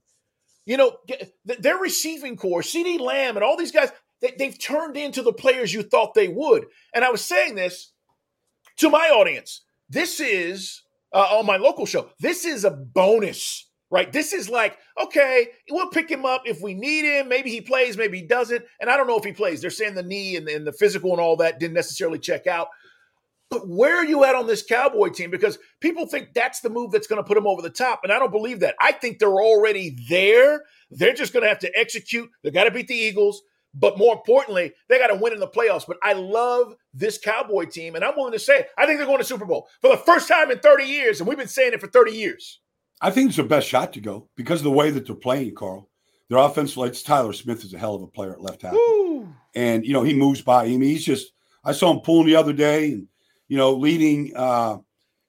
You 0.64 0.76
know, 0.76 0.96
their 1.44 1.76
receiving 1.76 2.36
core, 2.36 2.60
CeeDee 2.60 2.98
Lamb 2.98 3.36
and 3.36 3.44
all 3.44 3.56
these 3.56 3.72
guys, 3.72 3.92
they, 4.20 4.34
have 4.44 4.58
turned 4.58 4.96
into 4.96 5.22
the 5.22 5.32
players 5.32 5.72
you 5.72 5.82
thought 5.82 6.14
they 6.14 6.28
would. 6.28 6.66
And 6.94 7.04
I 7.04 7.10
was 7.10 7.24
saying 7.24 7.54
this 7.54 7.92
to 8.78 8.90
my 8.90 9.08
audience. 9.08 9.62
This 9.88 10.18
is 10.18 10.82
uh, 11.12 11.38
on 11.38 11.46
my 11.46 11.56
local 11.56 11.86
show. 11.86 12.10
This 12.18 12.44
is 12.44 12.64
a 12.64 12.70
bonus, 12.70 13.68
right? 13.90 14.12
This 14.12 14.32
is 14.32 14.48
like, 14.48 14.76
okay, 15.00 15.48
we'll 15.70 15.90
pick 15.90 16.10
him 16.10 16.26
up 16.26 16.42
if 16.46 16.60
we 16.60 16.74
need 16.74 17.04
him. 17.04 17.28
Maybe 17.28 17.50
he 17.50 17.60
plays, 17.60 17.96
maybe 17.96 18.18
he 18.18 18.26
doesn't. 18.26 18.64
And 18.80 18.90
I 18.90 18.96
don't 18.96 19.06
know 19.06 19.18
if 19.18 19.24
he 19.24 19.32
plays. 19.32 19.60
They're 19.60 19.70
saying 19.70 19.94
the 19.94 20.02
knee 20.02 20.36
and, 20.36 20.48
and 20.48 20.66
the 20.66 20.72
physical 20.72 21.12
and 21.12 21.20
all 21.20 21.36
that 21.36 21.60
didn't 21.60 21.74
necessarily 21.74 22.18
check 22.18 22.48
out. 22.48 22.68
But 23.50 23.68
where 23.68 23.96
are 23.96 24.04
you 24.04 24.24
at 24.24 24.34
on 24.34 24.46
this 24.46 24.64
Cowboy 24.64 25.10
team? 25.10 25.30
Because 25.30 25.58
people 25.80 26.06
think 26.06 26.34
that's 26.34 26.60
the 26.60 26.70
move 26.70 26.90
that's 26.90 27.06
going 27.06 27.22
to 27.22 27.26
put 27.26 27.34
them 27.34 27.46
over 27.46 27.62
the 27.62 27.70
top. 27.70 28.00
And 28.02 28.12
I 28.12 28.18
don't 28.18 28.32
believe 28.32 28.60
that. 28.60 28.74
I 28.80 28.92
think 28.92 29.18
they're 29.18 29.28
already 29.28 29.96
there. 30.08 30.64
They're 30.90 31.14
just 31.14 31.32
going 31.32 31.44
to 31.44 31.48
have 31.48 31.60
to 31.60 31.78
execute. 31.78 32.28
They 32.42 32.50
got 32.50 32.64
to 32.64 32.70
beat 32.70 32.88
the 32.88 32.94
Eagles. 32.94 33.42
But 33.78 33.98
more 33.98 34.14
importantly, 34.14 34.72
they 34.88 34.98
got 34.98 35.08
to 35.08 35.14
win 35.16 35.34
in 35.34 35.38
the 35.38 35.46
playoffs. 35.46 35.86
But 35.86 35.98
I 36.02 36.14
love 36.14 36.74
this 36.94 37.18
Cowboy 37.18 37.66
team, 37.66 37.94
and 37.94 38.04
I'm 38.04 38.16
willing 38.16 38.32
to 38.32 38.38
say 38.38 38.60
it. 38.60 38.68
I 38.78 38.86
think 38.86 38.98
they're 38.98 39.06
going 39.06 39.18
to 39.18 39.24
Super 39.24 39.44
Bowl 39.44 39.68
for 39.82 39.90
the 39.90 39.98
first 39.98 40.28
time 40.28 40.50
in 40.50 40.58
30 40.60 40.84
years, 40.84 41.20
and 41.20 41.28
we've 41.28 41.36
been 41.36 41.46
saying 41.46 41.74
it 41.74 41.80
for 41.80 41.86
30 41.86 42.12
years. 42.12 42.60
I 43.02 43.10
think 43.10 43.28
it's 43.28 43.36
the 43.36 43.42
best 43.44 43.68
shot 43.68 43.92
to 43.92 44.00
go 44.00 44.30
because 44.34 44.60
of 44.60 44.64
the 44.64 44.70
way 44.70 44.90
that 44.90 45.06
they're 45.06 45.14
playing, 45.14 45.54
Carl. 45.54 45.90
Their 46.30 46.38
offense, 46.38 46.76
like 46.76 46.94
Tyler 47.04 47.34
Smith, 47.34 47.64
is 47.64 47.74
a 47.74 47.78
hell 47.78 47.94
of 47.94 48.02
a 48.02 48.06
player 48.06 48.32
at 48.32 48.40
left 48.40 48.62
tackle, 48.62 49.28
and 49.54 49.86
you 49.86 49.92
know 49.92 50.02
he 50.02 50.14
moves 50.14 50.40
by 50.40 50.66
him. 50.66 50.80
He's 50.80 51.04
just 51.04 51.32
I 51.62 51.72
saw 51.72 51.92
him 51.92 52.00
pulling 52.00 52.26
the 52.26 52.36
other 52.36 52.54
day, 52.54 52.92
and 52.92 53.08
you 53.48 53.56
know 53.56 53.74
leading, 53.74 54.32
uh, 54.36 54.78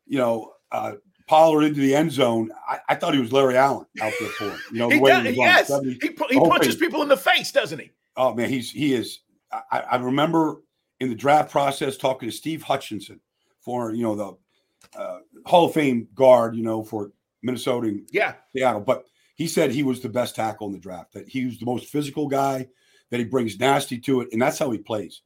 you 0.06 0.18
know. 0.18 0.54
Uh, 0.72 0.94
Pollard 1.28 1.64
into 1.64 1.82
the 1.82 1.94
end 1.94 2.12
zone. 2.12 2.52
I, 2.68 2.80
I, 2.88 2.96
thought 2.96 3.14
he 3.14 3.20
was 3.20 3.34
Larry 3.34 3.58
Allen 3.58 3.86
out 4.02 4.14
there 4.18 4.30
for 4.30 4.46
him. 4.46 4.60
You 4.72 4.80
know, 4.80 4.88
the 4.90 4.96
he 4.96 5.02
way 5.02 5.12
does, 5.12 5.26
he 5.26 5.36
yes, 5.36 5.80
he, 5.84 6.00
he 6.30 6.40
punches 6.40 6.78
people 6.78 7.02
in 7.02 7.10
the 7.10 7.18
face, 7.18 7.52
doesn't 7.52 7.80
he? 7.80 7.92
Oh 8.16 8.34
man, 8.34 8.50
he's 8.50 8.72
he 8.72 8.94
is. 8.94 9.20
I, 9.52 9.80
I, 9.92 9.96
remember 9.98 10.62
in 11.00 11.10
the 11.10 11.16
draft 11.16 11.52
process 11.52 11.98
talking 11.98 12.30
to 12.30 12.36
Steve 12.36 12.64
Hutchinson 12.64 13.20
for 13.60 13.94
you 13.94 14.04
know 14.04 14.16
the 14.16 15.00
uh, 15.00 15.20
Hall 15.46 15.66
of 15.66 15.74
Fame 15.74 16.08
guard, 16.16 16.56
you 16.56 16.64
know 16.64 16.84
for 16.84 17.12
Minnesota, 17.44 17.88
and 17.88 18.08
yeah, 18.12 18.34
Seattle. 18.54 18.82
But 18.82 19.06
he 19.36 19.48
said 19.48 19.72
he 19.72 19.84
was 19.84 20.02
the 20.02 20.10
best 20.10 20.36
tackle 20.36 20.68
in 20.68 20.74
the 20.74 20.80
draft. 20.80 21.14
That 21.14 21.28
he 21.28 21.46
was 21.46 21.60
the 21.60 21.66
most 21.66 21.88
physical 21.88 22.28
guy. 22.28 22.68
That 23.10 23.20
he 23.20 23.26
brings 23.26 23.60
nasty 23.60 24.00
to 24.00 24.22
it, 24.22 24.30
and 24.34 24.42
that's 24.42 24.60
how 24.60 24.72
he 24.72 24.80
plays. 24.80 25.22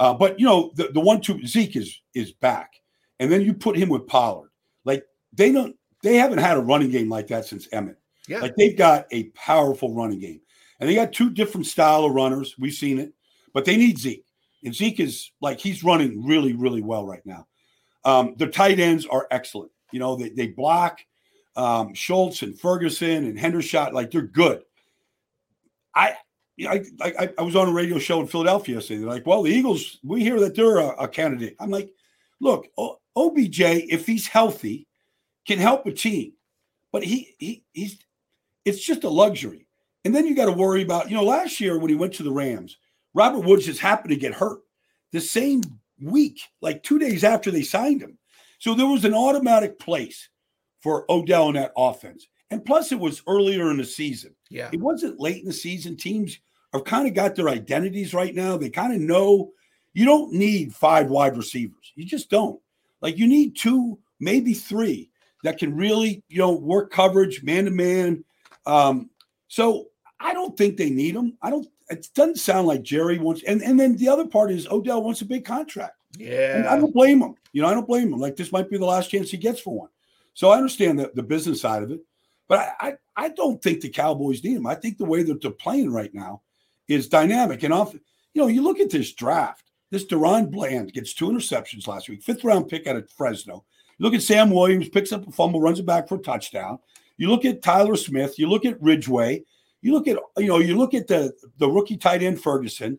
Uh, 0.00 0.14
but 0.14 0.40
you 0.40 0.46
know 0.46 0.72
the 0.74 0.88
the 0.88 1.00
one 1.00 1.20
two 1.20 1.46
Zeke 1.46 1.76
is 1.76 2.00
is 2.14 2.32
back, 2.32 2.72
and 3.20 3.30
then 3.30 3.42
you 3.42 3.54
put 3.54 3.76
him 3.76 3.88
with 3.88 4.08
Pollard. 4.08 4.50
Like 4.84 5.04
they 5.32 5.52
don't 5.52 5.76
they 6.02 6.16
haven't 6.16 6.38
had 6.38 6.56
a 6.56 6.60
running 6.60 6.90
game 6.90 7.08
like 7.08 7.28
that 7.28 7.44
since 7.44 7.68
Emmitt. 7.68 7.96
Yeah. 8.26 8.40
Like 8.40 8.56
they've 8.56 8.76
got 8.76 9.06
a 9.10 9.24
powerful 9.30 9.94
running 9.94 10.20
game. 10.20 10.40
And 10.78 10.88
they 10.88 10.94
got 10.94 11.12
two 11.12 11.30
different 11.30 11.66
style 11.66 12.04
of 12.04 12.12
runners. 12.12 12.56
We've 12.58 12.72
seen 12.72 12.98
it, 12.98 13.12
but 13.52 13.64
they 13.64 13.76
need 13.76 13.98
Zeke. 13.98 14.24
And 14.64 14.74
Zeke 14.74 15.00
is 15.00 15.30
like 15.40 15.60
he's 15.60 15.84
running 15.84 16.24
really, 16.26 16.54
really 16.54 16.80
well 16.80 17.06
right 17.06 17.24
now. 17.24 17.46
Um, 18.04 18.34
the 18.38 18.46
tight 18.46 18.80
ends 18.80 19.04
are 19.06 19.26
excellent. 19.30 19.70
You 19.92 20.00
know, 20.00 20.16
they, 20.16 20.30
they 20.30 20.46
block 20.46 21.00
um, 21.56 21.92
Schultz 21.92 22.42
and 22.42 22.58
Ferguson 22.58 23.26
and 23.26 23.38
Hendershot, 23.38 23.92
like 23.92 24.10
they're 24.10 24.22
good. 24.22 24.62
I 25.94 26.14
I, 26.68 26.84
I, 27.00 27.30
I 27.38 27.42
was 27.42 27.56
on 27.56 27.68
a 27.68 27.72
radio 27.72 27.98
show 27.98 28.20
in 28.20 28.26
Philadelphia 28.26 28.76
yesterday. 28.76 29.00
They're 29.00 29.08
like, 29.08 29.26
well, 29.26 29.42
the 29.42 29.50
Eagles, 29.50 29.98
we 30.02 30.22
hear 30.22 30.40
that 30.40 30.54
they're 30.54 30.78
a, 30.78 30.88
a 31.02 31.08
candidate. 31.08 31.56
I'm 31.58 31.70
like, 31.70 31.90
look, 32.40 32.68
o- 32.76 32.98
OBJ, 33.16 33.60
if 33.60 34.06
he's 34.06 34.26
healthy, 34.26 34.86
can 35.46 35.58
help 35.58 35.86
a 35.86 35.92
team, 35.92 36.32
but 36.92 37.02
he 37.02 37.34
he 37.38 37.64
he's 37.72 37.98
it's 38.64 38.80
just 38.84 39.04
a 39.04 39.08
luxury. 39.08 39.66
And 40.04 40.14
then 40.14 40.26
you 40.26 40.34
got 40.34 40.46
to 40.46 40.52
worry 40.52 40.82
about, 40.82 41.10
you 41.10 41.16
know, 41.16 41.24
last 41.24 41.60
year 41.60 41.78
when 41.78 41.90
he 41.90 41.94
went 41.94 42.14
to 42.14 42.22
the 42.22 42.32
Rams, 42.32 42.78
Robert 43.14 43.40
Woods 43.40 43.66
just 43.66 43.80
happened 43.80 44.10
to 44.10 44.16
get 44.16 44.32
hurt 44.32 44.60
the 45.12 45.20
same 45.20 45.62
week, 46.00 46.40
like 46.62 46.82
two 46.82 46.98
days 46.98 47.24
after 47.24 47.50
they 47.50 47.62
signed 47.62 48.00
him. 48.00 48.16
So 48.58 48.74
there 48.74 48.86
was 48.86 49.04
an 49.04 49.14
automatic 49.14 49.78
place 49.78 50.28
for 50.80 51.04
Odell 51.10 51.48
in 51.48 51.54
that 51.54 51.72
offense. 51.76 52.28
And 52.50 52.64
plus, 52.64 52.92
it 52.92 52.98
was 52.98 53.22
earlier 53.26 53.70
in 53.70 53.76
the 53.76 53.84
season. 53.84 54.34
Yeah. 54.48 54.70
It 54.72 54.80
wasn't 54.80 55.20
late 55.20 55.40
in 55.40 55.46
the 55.46 55.52
season. 55.52 55.96
Teams 55.96 56.38
have 56.72 56.84
kind 56.84 57.06
of 57.06 57.14
got 57.14 57.34
their 57.34 57.48
identities 57.48 58.14
right 58.14 58.34
now. 58.34 58.56
They 58.56 58.70
kind 58.70 58.94
of 58.94 59.00
know 59.00 59.52
you 59.92 60.04
don't 60.04 60.32
need 60.32 60.74
five 60.74 61.08
wide 61.08 61.36
receivers. 61.36 61.92
You 61.94 62.04
just 62.04 62.30
don't. 62.30 62.60
Like 63.00 63.18
you 63.18 63.26
need 63.26 63.56
two, 63.56 63.98
maybe 64.20 64.54
three 64.54 65.10
that 65.42 65.58
can 65.58 65.74
really, 65.74 66.22
you 66.28 66.38
know, 66.38 66.52
work 66.52 66.90
coverage, 66.92 67.42
man 67.42 67.64
to 67.64 67.70
man. 67.70 68.24
Um, 68.66 69.10
so 69.48 69.88
I 70.20 70.32
don't 70.32 70.56
think 70.56 70.76
they 70.76 70.90
need 70.90 71.14
him. 71.14 71.36
I 71.42 71.50
don't. 71.50 71.66
It 71.88 72.06
doesn't 72.14 72.38
sound 72.38 72.68
like 72.68 72.82
Jerry 72.82 73.18
wants. 73.18 73.42
And 73.44 73.62
and 73.62 73.80
then 73.80 73.96
the 73.96 74.08
other 74.08 74.26
part 74.26 74.52
is 74.52 74.68
Odell 74.68 75.02
wants 75.02 75.22
a 75.22 75.26
big 75.26 75.44
contract. 75.44 75.96
Yeah, 76.16 76.56
and 76.56 76.66
I 76.66 76.76
don't 76.76 76.94
blame 76.94 77.20
him. 77.20 77.34
You 77.52 77.62
know, 77.62 77.68
I 77.68 77.74
don't 77.74 77.86
blame 77.86 78.12
him. 78.12 78.20
Like 78.20 78.36
this 78.36 78.52
might 78.52 78.70
be 78.70 78.78
the 78.78 78.84
last 78.84 79.10
chance 79.10 79.30
he 79.30 79.36
gets 79.36 79.60
for 79.60 79.74
one. 79.74 79.88
So 80.34 80.50
I 80.50 80.56
understand 80.56 80.98
the, 80.98 81.10
the 81.14 81.22
business 81.22 81.60
side 81.60 81.82
of 81.82 81.90
it, 81.90 82.00
but 82.46 82.60
I, 82.60 82.88
I, 82.88 82.94
I 83.16 83.28
don't 83.30 83.60
think 83.60 83.80
the 83.80 83.88
Cowboys 83.88 84.42
need 84.44 84.56
him. 84.56 84.66
I 84.66 84.76
think 84.76 84.96
the 84.96 85.04
way 85.04 85.22
that 85.24 85.42
they're 85.42 85.50
playing 85.50 85.92
right 85.92 86.14
now 86.14 86.42
is 86.90 87.08
dynamic 87.08 87.62
and 87.62 87.72
off. 87.72 87.94
You 87.94 88.42
know, 88.42 88.48
you 88.48 88.62
look 88.62 88.80
at 88.80 88.90
this 88.90 89.12
draft. 89.12 89.64
This 89.90 90.06
DaRon 90.06 90.50
Bland 90.50 90.92
gets 90.92 91.14
two 91.14 91.28
interceptions 91.28 91.88
last 91.88 92.08
week, 92.08 92.22
fifth 92.22 92.44
round 92.44 92.68
pick 92.68 92.86
out 92.86 92.96
of 92.96 93.10
Fresno. 93.10 93.64
You 93.98 94.04
look 94.04 94.14
at 94.14 94.22
Sam 94.22 94.50
Williams, 94.50 94.88
picks 94.88 95.12
up 95.12 95.26
a 95.26 95.32
fumble, 95.32 95.60
runs 95.60 95.80
it 95.80 95.86
back 95.86 96.08
for 96.08 96.14
a 96.14 96.22
touchdown. 96.22 96.78
You 97.16 97.28
look 97.28 97.44
at 97.44 97.62
Tyler 97.62 97.96
Smith, 97.96 98.38
you 98.38 98.48
look 98.48 98.64
at 98.64 98.80
Ridgeway, 98.80 99.44
you 99.82 99.92
look 99.92 100.06
at 100.08 100.18
you 100.36 100.46
know, 100.46 100.58
you 100.58 100.76
look 100.76 100.94
at 100.94 101.06
the 101.06 101.32
the 101.58 101.68
rookie 101.68 101.96
tight 101.96 102.22
end 102.22 102.40
Ferguson, 102.40 102.98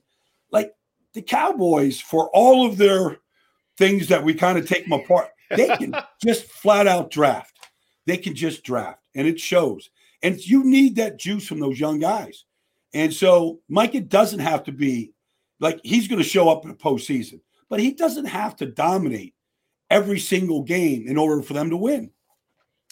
like 0.52 0.74
the 1.14 1.22
Cowboys 1.22 2.00
for 2.00 2.30
all 2.34 2.66
of 2.66 2.78
their 2.78 3.18
things 3.78 4.08
that 4.08 4.24
we 4.24 4.34
kind 4.34 4.58
of 4.58 4.68
take 4.68 4.84
them 4.84 5.00
apart, 5.00 5.30
they 5.50 5.68
can 5.78 5.96
just 6.24 6.46
flat 6.46 6.88
out 6.88 7.10
draft. 7.10 7.58
They 8.06 8.18
can 8.18 8.36
just 8.36 8.64
draft, 8.64 9.00
and 9.16 9.28
it 9.28 9.40
shows. 9.40 9.90
And 10.24 10.40
you 10.46 10.64
need 10.64 10.96
that 10.98 11.20
juice 11.20 11.48
from 11.48 11.60
those 11.60 11.80
young 11.80 12.00
guys. 12.00 12.46
And 12.94 13.14
so 13.14 13.62
Micah 13.70 14.02
doesn't 14.02 14.40
have 14.40 14.64
to 14.66 14.72
be 14.72 15.14
like 15.60 15.80
he's 15.84 16.08
going 16.08 16.22
to 16.22 16.28
show 16.28 16.50
up 16.50 16.64
in 16.64 16.70
the 16.70 16.78
postseason, 16.78 17.42
but 17.70 17.80
he 17.80 17.92
doesn't 17.94 18.26
have 18.26 18.56
to 18.58 18.66
dominate 18.66 19.36
every 19.90 20.20
single 20.20 20.64
game 20.64 21.08
in 21.08 21.18
order 21.18 21.42
for 21.42 21.54
them 21.54 21.70
to 21.70 21.78
win. 21.78 22.12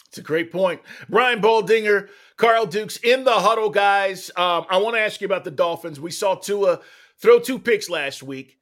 It's 0.08 0.18
a 0.18 0.22
great 0.22 0.50
point. 0.50 0.80
Brian 1.08 1.40
Baldinger, 1.40 2.08
Carl 2.36 2.66
Dukes 2.66 2.96
in 2.96 3.22
the 3.22 3.32
huddle, 3.32 3.70
guys. 3.70 4.28
Um, 4.36 4.66
I 4.68 4.78
want 4.78 4.96
to 4.96 5.00
ask 5.00 5.20
you 5.20 5.26
about 5.26 5.44
the 5.44 5.52
Dolphins. 5.52 6.00
We 6.00 6.10
saw 6.10 6.34
Tua 6.34 6.80
throw 7.18 7.38
two 7.38 7.60
picks 7.60 7.88
last 7.88 8.22
week. 8.22 8.58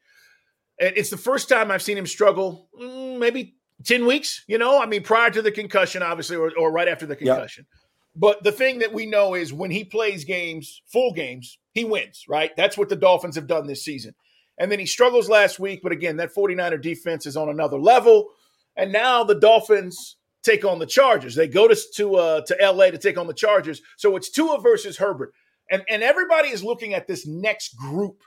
And 0.78 0.92
it's 0.96 1.10
the 1.10 1.16
first 1.16 1.48
time 1.48 1.70
I've 1.70 1.82
seen 1.82 1.96
him 1.96 2.06
struggle, 2.06 2.68
mm, 2.78 3.18
maybe 3.18 3.56
10 3.84 4.04
weeks, 4.06 4.44
you 4.46 4.58
know? 4.58 4.80
I 4.80 4.86
mean, 4.86 5.02
prior 5.02 5.30
to 5.30 5.40
the 5.40 5.50
concussion, 5.50 6.02
obviously, 6.02 6.36
or, 6.36 6.52
or 6.58 6.70
right 6.70 6.86
after 6.86 7.06
the 7.06 7.16
concussion. 7.16 7.66
Yep. 7.70 7.77
But 8.18 8.42
the 8.42 8.52
thing 8.52 8.80
that 8.80 8.92
we 8.92 9.06
know 9.06 9.34
is 9.34 9.52
when 9.52 9.70
he 9.70 9.84
plays 9.84 10.24
games, 10.24 10.82
full 10.86 11.12
games, 11.12 11.56
he 11.72 11.84
wins, 11.84 12.24
right? 12.28 12.50
That's 12.56 12.76
what 12.76 12.88
the 12.88 12.96
Dolphins 12.96 13.36
have 13.36 13.46
done 13.46 13.68
this 13.68 13.84
season. 13.84 14.14
And 14.58 14.72
then 14.72 14.80
he 14.80 14.86
struggles 14.86 15.28
last 15.28 15.60
week, 15.60 15.80
but 15.84 15.92
again, 15.92 16.16
that 16.16 16.34
49er 16.34 16.82
defense 16.82 17.26
is 17.26 17.36
on 17.36 17.48
another 17.48 17.78
level. 17.78 18.30
And 18.76 18.92
now 18.92 19.22
the 19.22 19.36
Dolphins 19.36 20.16
take 20.42 20.64
on 20.64 20.80
the 20.80 20.86
Chargers. 20.86 21.36
They 21.36 21.46
go 21.46 21.68
to 21.68 21.76
to 21.94 22.16
uh, 22.16 22.40
to 22.42 22.56
LA 22.60 22.90
to 22.90 22.98
take 22.98 23.18
on 23.18 23.28
the 23.28 23.34
Chargers. 23.34 23.82
So 23.96 24.16
it's 24.16 24.30
Tua 24.30 24.60
versus 24.60 24.96
Herbert, 24.96 25.32
and 25.70 25.82
and 25.88 26.02
everybody 26.02 26.48
is 26.48 26.64
looking 26.64 26.94
at 26.94 27.06
this 27.06 27.26
next 27.26 27.76
group 27.76 28.22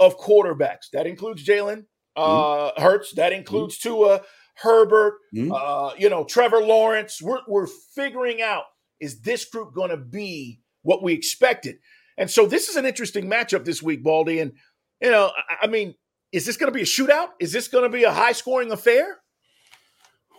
of 0.00 0.18
quarterbacks. 0.18 0.90
That 0.92 1.06
includes 1.06 1.44
Jalen 1.44 1.84
uh, 2.16 2.26
mm-hmm. 2.26 2.82
Hurts. 2.82 3.12
That 3.12 3.32
includes 3.32 3.78
mm-hmm. 3.78 3.88
Tua, 3.88 4.20
Herbert. 4.56 5.18
Mm-hmm. 5.34 5.52
Uh, 5.52 5.94
you 5.98 6.08
know 6.08 6.24
Trevor 6.24 6.62
Lawrence. 6.62 7.20
We're 7.22 7.40
we're 7.46 7.66
figuring 7.66 8.42
out 8.42 8.64
is 9.02 9.20
this 9.20 9.44
group 9.44 9.74
going 9.74 9.90
to 9.90 9.96
be 9.96 10.60
what 10.82 11.02
we 11.02 11.12
expected. 11.12 11.78
And 12.16 12.30
so 12.30 12.46
this 12.46 12.68
is 12.68 12.76
an 12.76 12.86
interesting 12.86 13.28
matchup 13.28 13.64
this 13.64 13.82
week, 13.82 14.02
Baldy. 14.02 14.38
And 14.38 14.52
you 15.00 15.10
know, 15.10 15.32
I, 15.36 15.64
I 15.64 15.66
mean, 15.66 15.94
is 16.30 16.46
this 16.46 16.56
going 16.56 16.72
to 16.72 16.74
be 16.74 16.82
a 16.82 16.86
shootout? 16.86 17.30
Is 17.40 17.52
this 17.52 17.68
going 17.68 17.84
to 17.84 17.94
be 17.94 18.04
a 18.04 18.12
high 18.12 18.32
scoring 18.32 18.72
affair? 18.72 19.18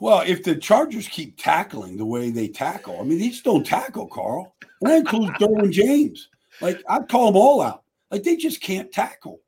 Well, 0.02 0.24
if 0.26 0.44
the 0.44 0.56
Chargers 0.56 1.08
keep 1.08 1.38
tackling 1.38 1.98
the 1.98 2.06
way 2.06 2.30
they 2.30 2.48
tackle, 2.48 3.00
I 3.00 3.04
mean, 3.04 3.20
they 3.20 3.30
just 3.30 3.44
don't 3.44 3.66
tackle, 3.66 4.08
Carl. 4.08 4.56
And 4.82 4.90
that 4.90 4.98
includes 5.00 5.32
Derwin 5.40 5.72
James. 5.72 6.30
Like, 6.62 6.82
I'd 6.90 7.08
call 7.08 7.28
them 7.28 7.38
all 7.38 7.62
out. 7.62 7.84
Like, 8.10 8.24
they 8.24 8.36
just 8.36 8.62
can't 8.62 8.92
tackle. 8.92 9.42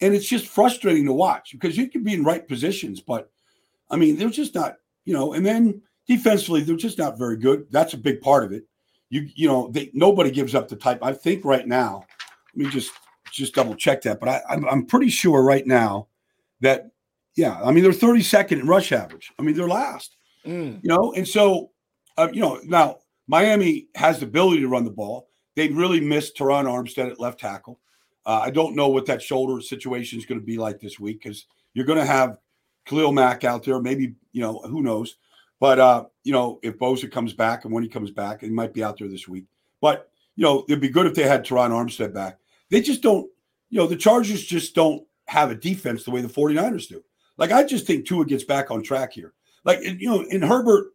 And 0.00 0.14
it's 0.14 0.28
just 0.28 0.46
frustrating 0.46 1.06
to 1.06 1.12
watch 1.12 1.52
because 1.52 1.76
you 1.76 1.88
can 1.88 2.04
be 2.04 2.14
in 2.14 2.22
right 2.22 2.46
positions, 2.46 3.00
but 3.00 3.30
I 3.90 3.96
mean, 3.96 4.16
they're 4.16 4.28
just 4.30 4.54
not, 4.54 4.76
you 5.04 5.14
know, 5.14 5.32
and 5.32 5.44
then 5.44 5.82
defensively, 6.08 6.62
they're 6.62 6.76
just 6.76 6.98
not 6.98 7.18
very 7.18 7.36
good. 7.36 7.66
That's 7.70 7.94
a 7.94 7.98
big 7.98 8.20
part 8.20 8.44
of 8.44 8.52
it. 8.52 8.64
You, 9.10 9.28
you 9.34 9.46
know, 9.46 9.70
they, 9.70 9.90
nobody 9.94 10.30
gives 10.30 10.54
up 10.54 10.68
the 10.68 10.76
type. 10.76 10.98
I 11.02 11.12
think 11.12 11.44
right 11.44 11.66
now, 11.66 12.04
let 12.54 12.66
me 12.66 12.70
just 12.70 12.90
just 13.30 13.54
double 13.54 13.74
check 13.74 14.00
that, 14.02 14.18
but 14.18 14.28
I, 14.28 14.40
I'm, 14.48 14.64
I'm 14.66 14.86
pretty 14.86 15.10
sure 15.10 15.42
right 15.42 15.66
now 15.66 16.08
that, 16.60 16.90
yeah, 17.36 17.60
I 17.62 17.70
mean, 17.70 17.84
they're 17.84 17.92
32nd 17.92 18.52
in 18.52 18.66
rush 18.66 18.90
average. 18.90 19.30
I 19.38 19.42
mean, 19.42 19.54
they're 19.54 19.68
last, 19.68 20.16
mm. 20.46 20.82
you 20.82 20.88
know, 20.88 21.12
and 21.12 21.28
so, 21.28 21.70
uh, 22.16 22.28
you 22.32 22.40
know, 22.40 22.58
now 22.64 22.98
Miami 23.26 23.88
has 23.94 24.18
the 24.18 24.26
ability 24.26 24.60
to 24.60 24.68
run 24.68 24.84
the 24.84 24.90
ball. 24.90 25.28
They 25.56 25.68
really 25.68 26.00
missed 26.00 26.36
Terron 26.36 26.64
Armstead 26.64 27.10
at 27.10 27.20
left 27.20 27.38
tackle. 27.38 27.80
Uh, 28.24 28.40
I 28.44 28.50
don't 28.50 28.74
know 28.74 28.88
what 28.88 29.06
that 29.06 29.22
shoulder 29.22 29.60
situation 29.60 30.18
is 30.18 30.26
going 30.26 30.40
to 30.40 30.46
be 30.46 30.56
like 30.56 30.80
this 30.80 30.98
week 30.98 31.22
because 31.22 31.46
you're 31.74 31.86
going 31.86 31.98
to 31.98 32.06
have 32.06 32.38
Khalil 32.86 33.12
Mack 33.12 33.44
out 33.44 33.62
there. 33.62 33.80
Maybe, 33.80 34.14
you 34.32 34.40
know, 34.40 34.58
who 34.60 34.82
knows. 34.82 35.16
But, 35.60 35.78
uh, 35.78 36.04
you 36.24 36.32
know, 36.32 36.60
if 36.62 36.78
Bosa 36.78 37.10
comes 37.10 37.32
back 37.32 37.64
and 37.64 37.72
when 37.72 37.82
he 37.82 37.88
comes 37.88 38.10
back, 38.10 38.42
he 38.42 38.48
might 38.48 38.72
be 38.72 38.84
out 38.84 38.98
there 38.98 39.08
this 39.08 39.26
week. 39.26 39.46
But, 39.80 40.08
you 40.36 40.44
know, 40.44 40.64
it'd 40.68 40.80
be 40.80 40.88
good 40.88 41.06
if 41.06 41.14
they 41.14 41.24
had 41.24 41.44
Terron 41.44 41.70
Armstead 41.70 42.14
back. 42.14 42.38
They 42.70 42.80
just 42.80 43.02
don't, 43.02 43.28
you 43.70 43.78
know, 43.78 43.86
the 43.86 43.96
Chargers 43.96 44.44
just 44.44 44.74
don't 44.74 45.04
have 45.26 45.50
a 45.50 45.54
defense 45.54 46.04
the 46.04 46.10
way 46.10 46.20
the 46.20 46.28
49ers 46.28 46.88
do. 46.88 47.02
Like, 47.36 47.52
I 47.52 47.64
just 47.64 47.86
think 47.86 48.06
Tua 48.06 48.24
gets 48.24 48.44
back 48.44 48.70
on 48.70 48.82
track 48.82 49.12
here. 49.12 49.34
Like, 49.64 49.82
you 49.82 50.08
know, 50.08 50.22
in 50.22 50.42
Herbert, 50.42 50.92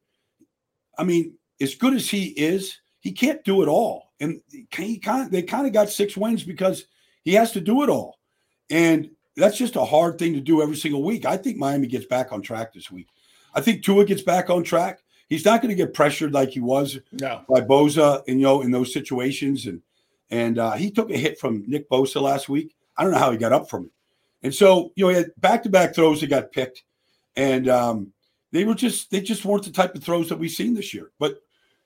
I 0.98 1.04
mean, 1.04 1.36
as 1.62 1.76
good 1.76 1.94
as 1.94 2.10
he 2.10 2.28
is, 2.28 2.78
he 3.00 3.12
can't 3.12 3.44
do 3.44 3.62
it 3.64 3.68
all. 3.68 4.14
And 4.20 4.42
he 4.72 4.98
kind 4.98 5.26
of, 5.26 5.32
they 5.32 5.42
kind 5.42 5.68
of 5.68 5.74
got 5.74 5.90
six 5.90 6.16
wins 6.16 6.44
because 6.44 6.86
he 7.24 7.34
has 7.34 7.52
to 7.52 7.62
do 7.62 7.84
it 7.84 7.90
all. 7.90 8.20
And 8.70 9.10
that's 9.36 9.58
just 9.58 9.76
a 9.76 9.84
hard 9.84 10.18
thing 10.18 10.34
to 10.34 10.42
do 10.42 10.62
every 10.62 10.76
single 10.76 11.04
week. 11.04 11.26
I 11.26 11.38
think 11.38 11.58
Miami 11.58 11.88
gets 11.88 12.06
back 12.06 12.32
on 12.32 12.42
track 12.42 12.74
this 12.74 12.90
week. 12.90 13.08
I 13.54 13.62
think 13.62 13.84
Tua 13.84 14.06
gets 14.06 14.22
back 14.22 14.50
on 14.50 14.64
track. 14.64 15.00
He's 15.30 15.46
not 15.46 15.62
going 15.62 15.70
to 15.70 15.76
get 15.76 15.94
pressured 15.94 16.34
like 16.34 16.50
he 16.50 16.60
was 16.60 17.00
no. 17.12 17.44
by 17.50 17.62
Bosa, 17.62 18.22
and 18.28 18.40
you 18.40 18.46
know, 18.46 18.62
in 18.62 18.72
those 18.72 18.94
situations. 18.94 19.66
And 19.66 19.82
and 20.30 20.60
uh, 20.60 20.74
he 20.74 20.92
took 20.92 21.10
a 21.10 21.18
hit 21.18 21.40
from 21.40 21.64
Nick 21.68 21.90
Bosa 21.90 22.22
last 22.22 22.50
week. 22.50 22.76
I 22.98 23.04
don't 23.04 23.14
know 23.14 23.20
how 23.20 23.32
he 23.32 23.38
got 23.38 23.54
up 23.54 23.70
from 23.70 23.86
it. 23.86 23.92
And 24.44 24.54
so, 24.54 24.92
you 24.96 25.06
know, 25.06 25.10
he 25.10 25.16
had 25.16 25.32
back-to-back 25.38 25.96
throws 25.96 26.20
that 26.22 26.28
got 26.28 26.52
picked, 26.52 26.84
and 27.36 27.70
um, 27.70 28.14
they 28.52 28.66
were 28.66 28.76
just 28.76 29.10
they 29.10 29.22
just 29.22 29.46
weren't 29.46 29.64
the 29.64 29.72
type 29.72 29.96
of 29.96 30.04
throws 30.04 30.30
that 30.30 30.38
we've 30.38 30.52
seen 30.52 30.74
this 30.74 30.94
year. 30.94 31.12
But 31.18 31.38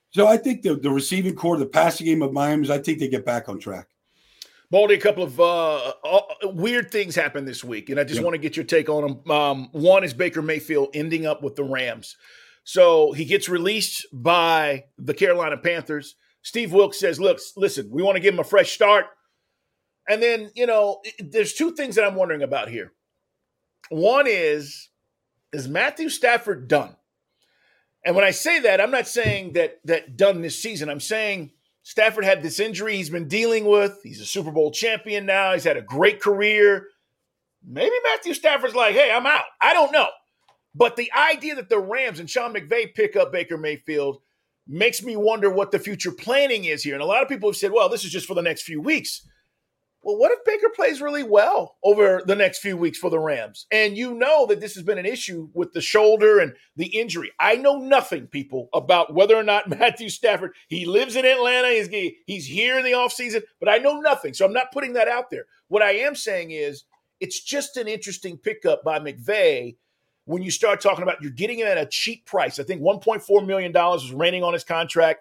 so 0.09 0.27
I 0.27 0.37
think 0.37 0.63
the 0.63 0.75
the 0.75 0.89
receiving 0.89 1.35
core, 1.35 1.57
the 1.57 1.65
passing 1.65 2.07
game 2.07 2.21
of 2.21 2.33
Miami's, 2.33 2.69
I 2.69 2.79
think 2.79 2.99
they 2.99 3.07
get 3.07 3.25
back 3.25 3.47
on 3.47 3.59
track. 3.59 3.87
Baldy, 4.69 4.95
a 4.95 4.99
couple 4.99 5.23
of 5.23 5.39
uh, 5.39 5.93
uh, 6.03 6.21
weird 6.43 6.91
things 6.91 7.15
happened 7.15 7.47
this 7.47 7.63
week, 7.63 7.89
and 7.89 7.97
I 7.99 8.03
just 8.03 8.21
want 8.21 8.33
to 8.33 8.37
get 8.37 8.57
your 8.57 8.65
take 8.65 8.89
on 8.89 9.21
them. 9.23 9.31
Um, 9.31 9.69
one 9.71 10.03
is 10.03 10.13
Baker 10.13 10.41
Mayfield 10.41 10.89
ending 10.93 11.25
up 11.25 11.41
with 11.41 11.55
the 11.55 11.63
Rams. 11.63 12.17
So 12.65 13.13
he 13.13 13.23
gets 13.23 13.47
released 13.47 14.05
by 14.11 14.85
the 14.97 15.13
Carolina 15.13 15.55
Panthers. 15.55 16.15
Steve 16.41 16.73
Wilks 16.73 16.99
says, 16.99 17.17
Look, 17.17 17.39
listen, 17.55 17.89
we 17.89 18.03
want 18.03 18.17
to 18.17 18.19
give 18.19 18.33
him 18.33 18.41
a 18.41 18.43
fresh 18.43 18.73
start. 18.73 19.05
And 20.09 20.21
then, 20.21 20.51
you 20.53 20.65
know, 20.65 21.01
there's 21.19 21.53
two 21.53 21.71
things 21.71 21.95
that 21.95 22.05
I'm 22.05 22.15
wondering 22.15 22.43
about 22.43 22.67
here. 22.67 22.91
One 23.89 24.25
is, 24.27 24.89
is 25.53 25.69
Matthew 25.69 26.09
Stafford 26.09 26.67
done? 26.67 26.97
And 28.05 28.15
when 28.17 28.25
I 28.25 28.31
say 28.31 28.59
that, 28.59 28.81
I'm 28.81 28.91
not 28.91 29.07
saying 29.07 29.53
that 29.53 29.79
that 29.85 30.17
done 30.17 30.41
this 30.41 30.61
season. 30.61 30.89
I'm 30.89 30.99
saying 30.99 31.51
Stafford 31.87 32.25
had 32.25 32.43
this 32.43 32.59
injury 32.59 32.97
he's 32.97 33.09
been 33.09 33.29
dealing 33.29 33.63
with. 33.63 33.97
He's 34.03 34.19
a 34.19 34.25
Super 34.25 34.51
Bowl 34.51 34.71
champion 34.71 35.25
now. 35.25 35.53
He's 35.53 35.63
had 35.63 35.77
a 35.77 35.81
great 35.81 36.21
career. 36.21 36.87
Maybe 37.65 37.95
Matthew 38.03 38.33
Stafford's 38.33 38.75
like, 38.75 38.93
hey, 38.93 39.09
I'm 39.09 39.25
out. 39.25 39.45
I 39.61 39.71
don't 39.73 39.93
know. 39.93 40.07
But 40.75 40.97
the 40.97 41.09
idea 41.13 41.55
that 41.55 41.69
the 41.69 41.79
Rams 41.79 42.19
and 42.19 42.29
Sean 42.29 42.53
McVay 42.53 42.93
pick 42.93 43.15
up 43.15 43.31
Baker 43.31 43.57
Mayfield 43.57 44.17
makes 44.67 45.01
me 45.01 45.15
wonder 45.15 45.49
what 45.49 45.71
the 45.71 45.79
future 45.79 46.11
planning 46.11 46.65
is 46.65 46.83
here. 46.83 46.93
And 46.93 47.01
a 47.01 47.05
lot 47.05 47.23
of 47.23 47.29
people 47.29 47.47
have 47.47 47.55
said, 47.55 47.71
well, 47.71 47.87
this 47.87 48.03
is 48.03 48.11
just 48.11 48.27
for 48.27 48.33
the 48.33 48.41
next 48.41 48.63
few 48.63 48.81
weeks. 48.81 49.25
Well, 50.07 50.15
what 50.15 50.31
if 50.31 50.45
Baker 50.45 50.69
plays 50.73 51.01
really 51.01 51.23
well 51.23 51.75
over 51.83 52.21
the 52.25 52.33
next 52.33 52.59
few 52.59 52.77
weeks 52.77 52.97
for 52.97 53.09
the 53.09 53.19
Rams? 53.19 53.67
And 53.73 53.97
you 53.97 54.13
know 54.13 54.45
that 54.45 54.61
this 54.61 54.73
has 54.75 54.83
been 54.83 54.97
an 54.97 55.05
issue 55.05 55.49
with 55.53 55.73
the 55.73 55.81
shoulder 55.81 56.39
and 56.39 56.53
the 56.77 56.85
injury. 56.97 57.33
I 57.41 57.57
know 57.57 57.79
nothing, 57.79 58.27
people, 58.27 58.69
about 58.73 59.13
whether 59.13 59.35
or 59.35 59.43
not 59.43 59.67
Matthew 59.79 60.07
Stafford, 60.07 60.53
he 60.69 60.85
lives 60.85 61.17
in 61.17 61.25
Atlanta, 61.25 61.71
he's, 61.71 62.13
he's 62.25 62.45
here 62.45 62.77
in 62.77 62.85
the 62.85 62.93
offseason, 62.93 63.43
but 63.59 63.67
I 63.67 63.79
know 63.79 63.99
nothing. 63.99 64.33
So 64.33 64.45
I'm 64.45 64.53
not 64.53 64.71
putting 64.71 64.93
that 64.93 65.09
out 65.09 65.29
there. 65.29 65.43
What 65.67 65.83
I 65.83 65.91
am 65.91 66.15
saying 66.15 66.51
is 66.51 66.85
it's 67.19 67.43
just 67.43 67.75
an 67.75 67.89
interesting 67.89 68.37
pickup 68.37 68.85
by 68.85 68.99
McVay 68.99 69.75
when 70.23 70.41
you 70.41 70.51
start 70.51 70.79
talking 70.79 71.03
about 71.03 71.21
you're 71.21 71.31
getting 71.31 71.59
him 71.59 71.67
at 71.67 71.77
a 71.77 71.85
cheap 71.85 72.25
price. 72.25 72.61
I 72.61 72.63
think 72.63 72.81
$1.4 72.81 73.45
million 73.45 73.73
was 73.73 74.09
remaining 74.09 74.43
on 74.43 74.53
his 74.53 74.63
contract. 74.63 75.19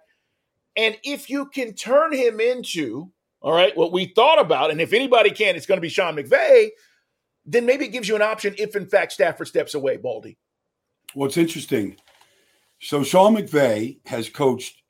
And 0.76 0.96
if 1.02 1.28
you 1.28 1.46
can 1.46 1.72
turn 1.72 2.12
him 2.12 2.38
into 2.38 3.10
all 3.46 3.52
right, 3.52 3.76
what 3.76 3.92
we 3.92 4.06
thought 4.06 4.40
about, 4.40 4.72
and 4.72 4.80
if 4.80 4.92
anybody 4.92 5.30
can, 5.30 5.54
it's 5.54 5.66
going 5.66 5.76
to 5.76 5.82
be 5.82 5.88
Sean 5.88 6.16
McVay, 6.16 6.70
then 7.44 7.64
maybe 7.64 7.84
it 7.84 7.92
gives 7.92 8.08
you 8.08 8.16
an 8.16 8.22
option 8.22 8.56
if, 8.58 8.74
in 8.74 8.86
fact, 8.86 9.12
Stafford 9.12 9.46
steps 9.46 9.74
away, 9.74 9.98
Baldy. 9.98 10.36
Well, 11.14 11.28
it's 11.28 11.36
interesting. 11.36 11.96
So 12.80 13.04
Sean 13.04 13.36
McVay 13.36 13.98
has 14.04 14.28
coached 14.28 14.82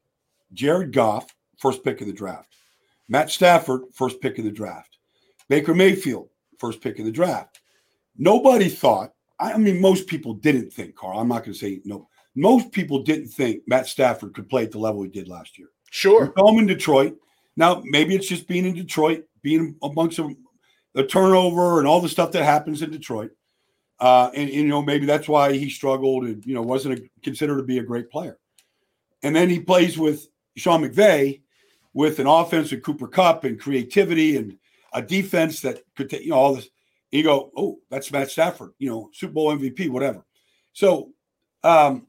Jared 0.55 0.95
Goff, 0.95 1.37
first 1.59 1.85
pick 1.85 2.01
of 2.01 2.07
the 2.07 2.15
draft, 2.15 2.57
Matt 3.11 3.31
Stafford, 3.31 3.83
first 3.93 4.23
pick 4.23 4.39
of 4.39 4.47
the 4.47 4.51
draft, 4.51 4.97
Baker 5.51 5.75
Mayfield, 5.75 6.31
first 6.59 6.81
pick 6.81 6.99
of 6.99 7.05
the 7.05 7.13
draft. 7.13 7.61
Nobody 8.17 8.71
thought, 8.71 9.13
I 9.39 9.59
mean, 9.59 9.83
most 9.83 10.07
people 10.07 10.33
didn't 10.33 10.73
think, 10.73 10.97
Carl. 10.97 11.21
I'm 11.21 11.29
not 11.29 11.45
going 11.45 11.53
to 11.53 11.59
say 11.59 11.83
no. 11.85 12.09
Most 12.35 12.73
people 12.73 13.03
didn't 13.03 13.29
think 13.29 13.65
Matt 13.67 13.87
Stafford 13.87 14.33
could 14.33 14.49
play 14.49 14.63
at 14.63 14.73
the 14.73 14.79
level 14.79 15.03
he 15.03 15.11
did 15.11 15.29
last 15.29 15.59
year. 15.59 15.69
Sure. 15.91 16.33
Home 16.39 16.59
in 16.59 16.67
Detroit. 16.67 17.19
Now, 17.57 17.83
maybe 17.85 18.15
it's 18.15 18.29
just 18.29 18.47
being 18.47 18.67
in 18.67 18.75
Detroit, 18.75 19.25
being 19.43 19.77
amongst 19.83 20.21
the 20.95 21.07
turnover 21.07 21.79
and 21.79 21.89
all 21.89 22.01
the 22.01 22.09
stuff 22.09 22.33
that 22.33 22.45
happens 22.45 22.83
in 22.83 22.91
Detroit. 22.91 23.31
Uh, 23.99 24.31
and, 24.35 24.51
and, 24.51 24.59
you 24.59 24.69
know, 24.69 24.83
maybe 24.83 25.07
that's 25.07 25.29
why 25.29 25.55
he 25.55 25.71
struggled 25.71 26.25
and, 26.25 26.45
you 26.45 26.55
know, 26.55 26.63
wasn't 26.63 26.99
a, 26.99 27.03
considered 27.23 27.57
to 27.57 27.63
be 27.63 27.79
a 27.79 27.83
great 27.83 28.11
player. 28.11 28.39
And 29.23 29.35
then 29.35 29.49
he 29.49 29.59
plays 29.59 29.97
with 29.97 30.27
Sean 30.57 30.83
McVay 30.83 31.41
with 31.95 32.19
an 32.19 32.27
offense 32.27 32.71
with 32.71 32.83
Cooper 32.83 33.09
Kupp 33.09 33.45
and 33.45 33.59
creativity 33.59 34.37
and 34.37 34.59
a 34.93 35.01
defense 35.01 35.61
that 35.63 35.81
could 35.97 36.11
take, 36.11 36.25
you 36.25 36.31
know, 36.31 36.37
all 36.37 36.55
this. 36.55 36.69
you 37.11 37.23
go, 37.23 37.51
oh, 37.57 37.79
that's 37.91 38.13
Matt 38.13 38.31
Stafford, 38.31 38.73
you 38.79 38.91
know, 38.91 39.11
Super 39.15 39.33
Bowl 39.33 39.57
MVP, 39.57 39.89
whatever. 39.89 40.25
So 40.75 41.13
um, 41.65 42.07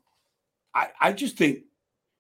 I, 0.76 0.90
I 1.00 1.14
just 1.14 1.38
think 1.38 1.60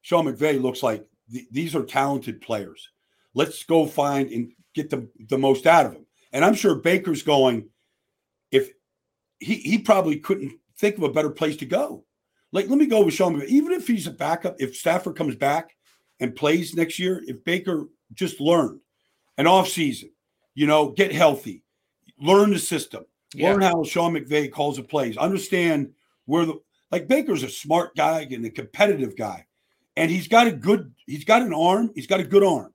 Sean 0.01 0.25
McVay 0.25 0.61
looks 0.61 0.81
like 0.81 1.05
th- 1.31 1.47
these 1.51 1.75
are 1.75 1.83
talented 1.83 2.39
players. 2.39 2.89
Let's 3.37 3.63
go 3.63 3.85
find 3.85 4.31
and 4.31 4.51
get 4.73 4.89
the, 4.89 5.07
the 5.29 5.37
most 5.37 5.67
out 5.67 5.85
of 5.85 5.93
him. 5.93 6.07
And 6.33 6.43
I'm 6.43 6.55
sure 6.55 6.73
Baker's 6.73 7.21
going, 7.21 7.69
if 8.51 8.71
he 9.39 9.55
he 9.55 9.77
probably 9.77 10.17
couldn't 10.17 10.53
think 10.79 10.97
of 10.97 11.03
a 11.03 11.11
better 11.11 11.29
place 11.29 11.55
to 11.57 11.65
go. 11.65 12.03
Like, 12.51 12.67
let 12.67 12.79
me 12.79 12.87
go 12.87 13.03
with 13.03 13.13
Sean. 13.13 13.39
Even 13.47 13.73
if 13.73 13.85
he's 13.85 14.07
a 14.07 14.11
backup, 14.11 14.55
if 14.57 14.75
Stafford 14.75 15.15
comes 15.15 15.35
back 15.35 15.75
and 16.19 16.35
plays 16.35 16.73
next 16.73 16.97
year, 16.97 17.23
if 17.27 17.43
Baker 17.43 17.89
just 18.13 18.39
learned 18.39 18.79
an 19.37 19.45
off 19.45 19.67
season, 19.67 20.09
you 20.55 20.65
know, 20.65 20.89
get 20.89 21.11
healthy, 21.11 21.63
learn 22.19 22.49
the 22.49 22.59
system, 22.59 23.05
yeah. 23.35 23.51
learn 23.51 23.61
how 23.61 23.83
Sean 23.83 24.13
McVay 24.13 24.51
calls 24.51 24.77
the 24.77 24.83
plays, 24.83 25.15
understand 25.15 25.91
where 26.25 26.45
the 26.45 26.59
like 26.91 27.07
Baker's 27.07 27.43
a 27.43 27.49
smart 27.49 27.95
guy 27.95 28.27
and 28.31 28.45
a 28.45 28.49
competitive 28.49 29.15
guy. 29.15 29.45
And 29.95 30.09
he's 30.09 30.27
got 30.27 30.47
a 30.47 30.51
good, 30.51 30.93
he's 31.05 31.25
got 31.25 31.41
an 31.43 31.53
arm, 31.53 31.91
he's 31.93 32.07
got 32.07 32.19
a 32.19 32.23
good 32.23 32.43
arm. 32.43 32.73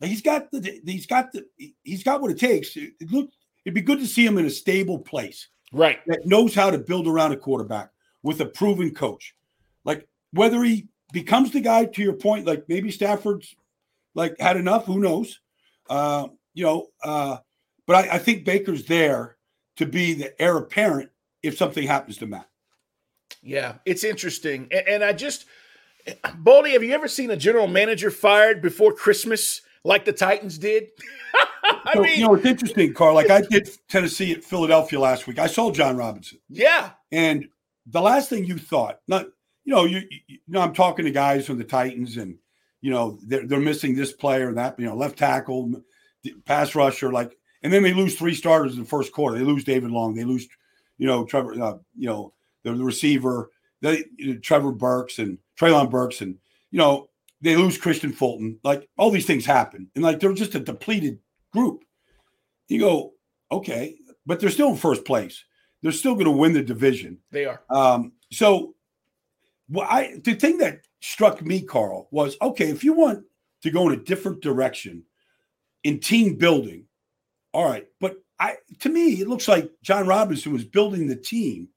He's 0.00 0.22
got 0.22 0.50
the 0.50 0.80
he's 0.84 1.06
got 1.06 1.32
the 1.32 1.46
he's 1.82 2.02
got 2.02 2.20
what 2.20 2.30
it 2.30 2.38
takes. 2.38 2.76
It, 2.76 2.92
it 3.00 3.10
look 3.10 3.30
it'd 3.64 3.74
be 3.74 3.80
good 3.80 4.00
to 4.00 4.06
see 4.06 4.24
him 4.24 4.38
in 4.38 4.46
a 4.46 4.50
stable 4.50 4.98
place, 4.98 5.48
right? 5.72 6.00
That 6.06 6.26
knows 6.26 6.54
how 6.54 6.70
to 6.70 6.78
build 6.78 7.06
around 7.08 7.32
a 7.32 7.36
quarterback 7.36 7.90
with 8.22 8.40
a 8.40 8.46
proven 8.46 8.92
coach. 8.92 9.34
Like 9.84 10.06
whether 10.32 10.62
he 10.62 10.88
becomes 11.12 11.52
the 11.52 11.60
guy 11.60 11.86
to 11.86 12.02
your 12.02 12.14
point, 12.14 12.46
like 12.46 12.64
maybe 12.68 12.90
Stafford's 12.90 13.54
like 14.14 14.36
had 14.38 14.56
enough. 14.56 14.84
Who 14.86 15.00
knows? 15.00 15.40
Uh, 15.88 16.28
you 16.54 16.64
know, 16.64 16.88
uh, 17.02 17.38
but 17.86 18.04
I, 18.04 18.16
I 18.16 18.18
think 18.18 18.44
Baker's 18.44 18.84
there 18.86 19.36
to 19.76 19.86
be 19.86 20.14
the 20.14 20.40
heir 20.40 20.56
apparent 20.56 21.10
if 21.42 21.56
something 21.56 21.86
happens 21.86 22.18
to 22.18 22.26
Matt. 22.26 22.48
Yeah, 23.42 23.74
it's 23.84 24.04
interesting, 24.04 24.68
and, 24.70 24.88
and 24.88 25.04
I 25.04 25.12
just. 25.12 25.46
Baldy, 26.36 26.72
have 26.72 26.82
you 26.82 26.92
ever 26.92 27.08
seen 27.08 27.30
a 27.30 27.36
general 27.36 27.66
manager 27.66 28.10
fired 28.10 28.60
before 28.60 28.92
Christmas? 28.92 29.62
Like 29.84 30.04
the 30.04 30.12
Titans 30.12 30.58
did. 30.58 30.88
I 31.64 31.92
so, 31.94 32.00
mean, 32.00 32.18
you 32.18 32.26
know, 32.26 32.34
it's 32.34 32.46
interesting, 32.46 32.94
Carl. 32.94 33.14
Like 33.14 33.30
I 33.30 33.42
did 33.42 33.68
Tennessee 33.88 34.32
at 34.32 34.44
Philadelphia 34.44 34.98
last 34.98 35.26
week. 35.26 35.38
I 35.38 35.46
saw 35.46 35.70
Jon 35.70 35.96
Robinson. 35.96 36.38
Yeah. 36.48 36.90
And 37.12 37.46
the 37.86 38.00
last 38.00 38.30
thing 38.30 38.44
you 38.44 38.58
thought, 38.58 39.00
not, 39.06 39.26
you 39.64 39.74
know, 39.74 39.84
you, 39.84 40.02
you 40.26 40.38
know, 40.48 40.60
I'm 40.60 40.74
talking 40.74 41.04
to 41.04 41.10
guys 41.10 41.46
from 41.46 41.58
the 41.58 41.64
Titans 41.64 42.16
and, 42.16 42.36
you 42.80 42.90
know, 42.90 43.18
they're, 43.26 43.46
they're 43.46 43.60
missing 43.60 43.94
this 43.94 44.12
player 44.12 44.48
and 44.48 44.58
that, 44.58 44.78
you 44.78 44.86
know, 44.86 44.96
left 44.96 45.18
tackle, 45.18 45.72
pass 46.44 46.74
rusher, 46.74 47.12
like, 47.12 47.36
and 47.62 47.72
then 47.72 47.82
they 47.82 47.94
lose 47.94 48.14
three 48.14 48.34
starters 48.34 48.74
in 48.74 48.80
the 48.80 48.88
first 48.88 49.12
quarter. 49.12 49.38
They 49.38 49.44
lose 49.44 49.64
David 49.64 49.90
Long. 49.90 50.14
They 50.14 50.24
lose, 50.24 50.46
you 50.98 51.06
know, 51.06 51.24
Trevor, 51.24 51.60
uh, 51.60 51.78
you 51.96 52.08
know, 52.08 52.34
the, 52.62 52.72
the 52.74 52.84
receiver, 52.84 53.50
they, 53.80 54.04
you 54.16 54.34
know, 54.34 54.40
Trevor 54.40 54.72
Burks 54.72 55.18
and 55.18 55.38
Treylon 55.58 55.90
Burks, 55.90 56.20
and 56.20 56.36
you 56.70 56.78
know 56.78 57.08
they 57.40 57.56
lose 57.56 57.78
Kristian 57.78 58.14
Fulton. 58.14 58.58
Like 58.64 58.88
all 58.96 59.10
these 59.10 59.26
things 59.26 59.44
happen, 59.44 59.90
and 59.94 60.04
like 60.04 60.20
they're 60.20 60.32
just 60.32 60.54
a 60.54 60.60
depleted 60.60 61.18
group. 61.52 61.84
You 62.68 62.80
go, 62.80 63.12
okay, 63.52 63.96
but 64.26 64.40
they're 64.40 64.50
still 64.50 64.70
in 64.70 64.76
first 64.76 65.04
place. 65.04 65.44
They're 65.82 65.92
still 65.92 66.14
going 66.14 66.24
to 66.26 66.30
win 66.30 66.54
the 66.54 66.62
division. 66.62 67.18
They 67.30 67.44
are. 67.44 67.60
Um, 67.68 68.12
so, 68.32 68.74
well, 69.68 69.86
I 69.88 70.20
the 70.24 70.34
thing 70.34 70.58
that 70.58 70.80
struck 71.00 71.42
me, 71.42 71.60
Carl, 71.60 72.08
was 72.10 72.36
okay. 72.40 72.70
If 72.70 72.84
you 72.84 72.94
want 72.94 73.24
to 73.62 73.70
go 73.70 73.88
in 73.88 73.98
a 73.98 74.02
different 74.02 74.40
direction 74.40 75.04
in 75.82 76.00
team 76.00 76.36
building, 76.36 76.86
all 77.52 77.68
right. 77.68 77.86
But 78.00 78.16
I, 78.38 78.56
to 78.80 78.88
me, 78.88 79.20
it 79.20 79.28
looks 79.28 79.46
like 79.46 79.70
Jon 79.82 80.06
Robinson 80.06 80.52
was 80.52 80.64
building 80.64 81.06
the 81.06 81.16
team 81.16 81.68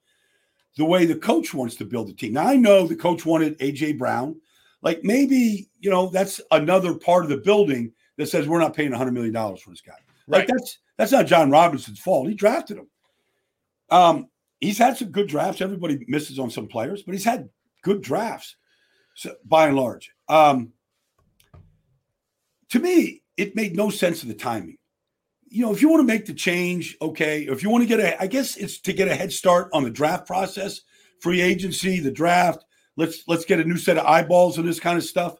the 0.78 0.84
way 0.84 1.04
the 1.04 1.16
coach 1.16 1.52
wants 1.52 1.74
to 1.76 1.84
build 1.84 2.08
the 2.08 2.14
team. 2.14 2.32
Now 2.32 2.46
I 2.46 2.56
know 2.56 2.86
the 2.86 2.96
coach 2.96 3.26
wanted 3.26 3.58
AJ 3.58 3.98
Brown. 3.98 4.40
Like 4.82 5.00
maybe 5.02 5.68
you 5.80 5.90
know 5.90 6.08
that's 6.08 6.40
another 6.50 6.94
part 6.94 7.24
of 7.24 7.30
the 7.30 7.38
building 7.38 7.92
that 8.16 8.28
says 8.28 8.46
we're 8.46 8.60
not 8.60 8.74
paying 8.74 8.90
100 8.90 9.12
million 9.12 9.32
dollars 9.32 9.60
for 9.60 9.70
this 9.70 9.80
guy. 9.80 9.94
Like 10.26 10.40
Right. 10.40 10.48
that's 10.48 10.78
that's 10.96 11.12
not 11.12 11.26
Jon 11.26 11.50
Robinson's 11.50 11.98
fault. 12.00 12.28
He 12.28 12.34
drafted 12.34 12.78
him. 12.78 12.88
Um, 13.90 14.28
he's 14.60 14.78
had 14.78 14.96
some 14.96 15.10
good 15.10 15.28
drafts. 15.28 15.60
Everybody 15.60 16.04
misses 16.08 16.38
on 16.38 16.50
some 16.50 16.66
players, 16.68 17.02
but 17.02 17.14
he's 17.14 17.24
had 17.24 17.48
good 17.82 18.02
drafts, 18.02 18.56
so, 19.14 19.34
by 19.44 19.68
and 19.68 19.76
large. 19.76 20.10
Um, 20.28 20.72
to 22.70 22.78
me, 22.80 23.22
it 23.36 23.56
made 23.56 23.76
no 23.76 23.90
sense 23.90 24.22
of 24.22 24.28
the 24.28 24.34
timing. 24.34 24.76
You 25.48 25.64
know, 25.64 25.72
if 25.72 25.80
you 25.80 25.88
want 25.88 26.00
to 26.00 26.12
make 26.12 26.26
the 26.26 26.34
change, 26.34 26.96
okay. 27.00 27.42
If 27.42 27.62
you 27.62 27.70
want 27.70 27.82
to 27.82 27.88
get 27.88 28.00
a, 28.00 28.20
I 28.20 28.26
guess 28.26 28.56
it's 28.56 28.80
to 28.80 28.92
get 28.92 29.08
a 29.08 29.14
head 29.14 29.32
start 29.32 29.70
on 29.72 29.82
the 29.84 29.90
draft 29.90 30.26
process, 30.26 30.82
free 31.20 31.40
agency, 31.40 32.00
the 32.00 32.10
draft. 32.10 32.64
Let's 32.98 33.22
let's 33.28 33.44
get 33.46 33.60
a 33.60 33.64
new 33.64 33.76
set 33.78 33.96
of 33.96 34.04
eyeballs 34.04 34.58
on 34.58 34.66
this 34.66 34.80
kind 34.80 34.98
of 34.98 35.04
stuff. 35.04 35.36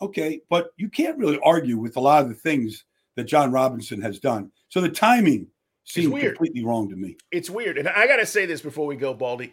Okay, 0.00 0.40
but 0.48 0.70
you 0.76 0.88
can't 0.88 1.18
really 1.18 1.38
argue 1.44 1.76
with 1.76 1.96
a 1.96 2.00
lot 2.00 2.22
of 2.22 2.28
the 2.28 2.34
things 2.34 2.84
that 3.16 3.24
Jon 3.24 3.52
Robinson 3.52 4.00
has 4.00 4.18
done. 4.18 4.50
So 4.70 4.80
the 4.80 4.88
timing 4.88 5.48
seems 5.84 6.08
weird. 6.08 6.36
completely 6.36 6.64
wrong 6.64 6.88
to 6.88 6.96
me. 6.96 7.16
It's 7.30 7.50
weird. 7.50 7.78
And 7.78 7.88
I 7.88 8.06
got 8.06 8.16
to 8.16 8.26
say 8.26 8.46
this 8.46 8.60
before 8.62 8.86
we 8.86 8.96
go, 8.96 9.12
Baldy. 9.12 9.52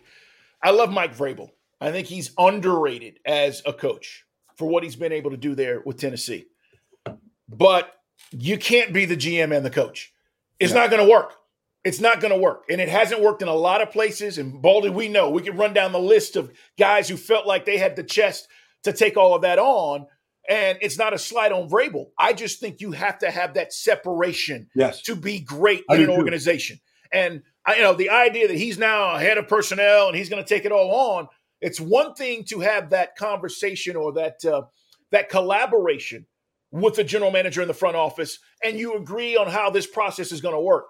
I 0.63 0.71
love 0.71 0.91
Mike 0.91 1.15
Vrabel. 1.15 1.49
I 1.81 1.91
think 1.91 2.07
he's 2.07 2.31
underrated 2.37 3.19
as 3.25 3.61
a 3.65 3.73
coach 3.73 4.23
for 4.55 4.67
what 4.67 4.83
he's 4.83 4.95
been 4.95 5.11
able 5.11 5.31
to 5.31 5.37
do 5.37 5.55
there 5.55 5.81
with 5.85 5.97
Tennessee. 5.99 6.45
But 7.49 7.91
you 8.31 8.57
can't 8.57 8.93
be 8.93 9.05
the 9.05 9.17
GM 9.17 9.55
and 9.55 9.65
the 9.65 9.69
coach. 9.69 10.13
It's 10.59 10.71
Yeah. 10.73 10.79
not 10.79 10.89
going 10.89 11.05
to 11.05 11.11
work. 11.11 11.33
It's 11.85 12.01
not 12.01 12.19
going 12.19 12.33
to 12.33 12.39
work. 12.39 12.65
And 12.69 12.81
it 12.81 12.89
hasn't 12.89 13.21
worked 13.21 13.41
in 13.43 13.47
a 13.47 13.53
lot 13.53 13.81
of 13.81 13.91
places. 13.91 14.37
And 14.39 14.61
Baldy, 14.61 14.89
we 14.89 15.07
know 15.07 15.29
we 15.29 15.43
could 15.43 15.57
run 15.57 15.73
down 15.73 15.91
the 15.91 15.99
list 15.99 16.35
of 16.35 16.51
guys 16.77 17.07
who 17.07 17.15
felt 17.15 17.45
like 17.47 17.63
they 17.63 17.77
had 17.77 17.95
the 17.95 18.03
chest 18.03 18.47
to 18.83 18.91
take 18.91 19.15
all 19.15 19.35
of 19.35 19.43
that 19.43 19.59
on. 19.59 20.07
And 20.49 20.77
it's 20.81 20.97
not 20.97 21.13
a 21.13 21.17
slight 21.19 21.51
on 21.51 21.69
Vrabel. 21.69 22.07
I 22.19 22.33
just 22.33 22.59
think 22.59 22.81
you 22.81 22.91
have 22.91 23.19
to 23.19 23.31
have 23.31 23.53
that 23.53 23.71
separation 23.71 24.67
Yes. 24.75 25.01
to 25.03 25.15
be 25.15 25.39
great 25.39 25.83
I 25.89 25.95
in 25.95 26.01
an 26.01 26.07
too. 26.07 26.13
organization. 26.13 26.79
And 27.13 27.43
I, 27.65 27.75
you 27.75 27.81
know, 27.81 27.93
the 27.93 28.09
idea 28.09 28.47
that 28.47 28.57
he's 28.57 28.77
now 28.77 29.15
a 29.15 29.19
head 29.19 29.37
of 29.37 29.47
personnel 29.47 30.07
and 30.07 30.17
he's 30.17 30.29
going 30.29 30.43
to 30.43 30.47
take 30.47 30.65
it 30.65 30.71
all 30.71 30.91
on. 31.17 31.27
It's 31.61 31.79
one 31.79 32.13
thing 32.15 32.43
to 32.45 32.59
have 32.59 32.89
that 32.89 33.15
conversation 33.15 33.95
or 33.95 34.11
that 34.13 34.43
uh, 34.43 34.63
that 35.11 35.29
collaboration 35.29 36.25
with 36.71 36.95
the 36.95 37.03
general 37.03 37.31
manager 37.31 37.61
in 37.61 37.67
the 37.67 37.73
front 37.73 37.95
office, 37.95 38.37
and 38.63 38.77
you 38.77 38.95
agree 38.95 39.37
on 39.37 39.47
how 39.47 39.69
this 39.69 39.87
process 39.87 40.31
is 40.31 40.41
going 40.41 40.53
to 40.55 40.59
work. 40.59 40.85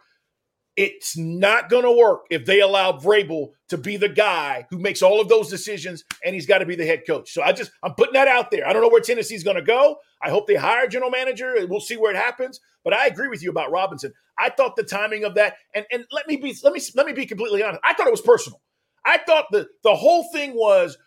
It's 0.77 1.17
not 1.17 1.69
going 1.69 1.83
to 1.83 1.91
work 1.91 2.25
if 2.29 2.45
they 2.45 2.59
allow 2.59 2.91
Vrabel 2.93 3.51
to 3.69 3.77
be 3.77 3.95
the 3.95 4.09
guy 4.09 4.67
who 4.69 4.77
makes 4.77 5.01
all 5.01 5.21
of 5.21 5.29
those 5.29 5.49
decisions, 5.49 6.03
and 6.23 6.35
he's 6.35 6.45
got 6.45 6.57
to 6.57 6.65
be 6.65 6.75
the 6.75 6.85
head 6.85 7.03
coach. 7.07 7.31
So 7.31 7.41
I 7.41 7.53
just 7.53 7.71
I'm 7.81 7.93
putting 7.93 8.13
that 8.13 8.27
out 8.27 8.51
there. 8.51 8.67
I 8.67 8.73
don't 8.73 8.81
know 8.81 8.89
where 8.89 9.01
Tennessee's 9.01 9.43
going 9.43 9.55
to 9.55 9.61
go. 9.61 9.97
I 10.21 10.29
hope 10.29 10.47
they 10.47 10.55
hire 10.55 10.85
a 10.85 10.89
general 10.89 11.11
manager, 11.11 11.55
we'll 11.67 11.79
see 11.79 11.95
where 11.97 12.11
it 12.11 12.17
happens. 12.17 12.59
But 12.83 12.93
I 12.93 13.07
agree 13.07 13.29
with 13.29 13.41
you 13.41 13.49
about 13.49 13.71
Robinson. 13.71 14.13
I 14.37 14.49
thought 14.49 14.75
the 14.75 14.83
timing 14.83 15.23
of 15.23 15.35
that, 15.35 15.55
and 15.73 15.85
and 15.91 16.05
let 16.11 16.27
me 16.27 16.37
be 16.37 16.55
let 16.63 16.73
me 16.73 16.81
let 16.95 17.05
me 17.05 17.13
be 17.13 17.25
completely 17.25 17.63
honest. 17.63 17.81
I 17.83 17.93
thought 17.93 18.07
it 18.07 18.11
was 18.11 18.21
personal. 18.21 18.61
I 19.05 19.17
thought 19.19 19.45
the 19.51 19.67
the 19.83 19.95
whole 19.95 20.29
thing 20.31 20.53
was. 20.53 20.97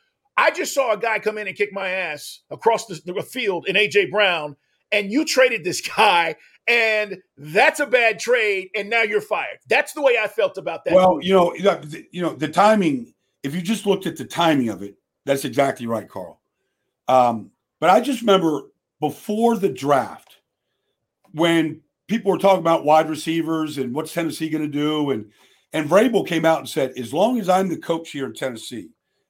I 0.40 0.52
just 0.52 0.72
saw 0.72 0.92
a 0.92 0.96
guy 0.96 1.18
come 1.18 1.37
in 1.37 1.48
and 1.48 1.57
kick 1.57 1.70
my 1.72 1.88
ass 1.88 2.42
across 2.48 2.87
the, 2.87 3.00
the 3.04 3.22
field 3.22 3.66
in 3.66 3.74
AJ 3.74 4.12
Brown, 4.12 4.54
and 4.92 5.11
you 5.11 5.24
traded 5.24 5.64
this 5.64 5.81
guy, 5.96 6.37
and 6.68 7.16
that's 7.37 7.81
a 7.81 7.87
bad 7.87 8.18
trade, 8.18 8.68
and 8.76 8.90
now 8.90 9.02
you're 9.02 9.20
fired. 9.20 9.59
That's 9.68 9.92
the 9.92 10.02
way 10.02 10.18
I 10.22 10.28
felt 10.28 10.59
about 10.59 10.85
that. 10.85 10.94
Well, 10.94 11.14
move. 11.14 11.24
you 11.24 11.33
know, 11.35 11.54
you 11.54 11.62
know, 11.64 11.78
the- 11.81 12.07
you 12.12 12.22
know, 12.22 12.35
the 12.35 12.48
timing. 12.48 13.14
If 13.42 13.54
you 13.54 13.62
just 13.62 13.87
looked 13.87 14.07
at 14.07 14.16
the 14.16 14.24
timing 14.24 14.68
of 14.68 14.83
it, 14.83 14.96
that's 15.24 15.44
exactly 15.44 15.87
right, 15.87 16.09
Carl. 16.09 16.40
Um, 17.07 17.50
but 17.81 17.90
I 17.90 18.00
just 18.00 18.20
remember 18.20 18.62
before 19.00 19.57
the 19.57 19.68
draft, 19.68 20.37
when 21.33 21.81
people 22.09 22.33
were 22.33 22.38
talking 22.38 22.61
about 22.61 22.85
wide 22.85 23.09
receivers 23.09 23.78
and 23.78 23.94
what's 23.94 24.12
Tennessee 24.12 24.48
going 24.48 24.64
to 24.64 24.68
do, 24.68 25.11
and 25.11 25.31
and 25.72 25.88
Vrabel 25.88 26.26
came 26.26 26.44
out 26.46 26.61
and 26.61 26.68
said, 26.68 26.92
as 26.96 27.12
long 27.12 27.38
as 27.38 27.48
I'm 27.48 27.68
the 27.68 27.76
coach 27.76 28.11
here 28.11 28.24
in 28.26 28.33
Tennessee, 28.35 28.88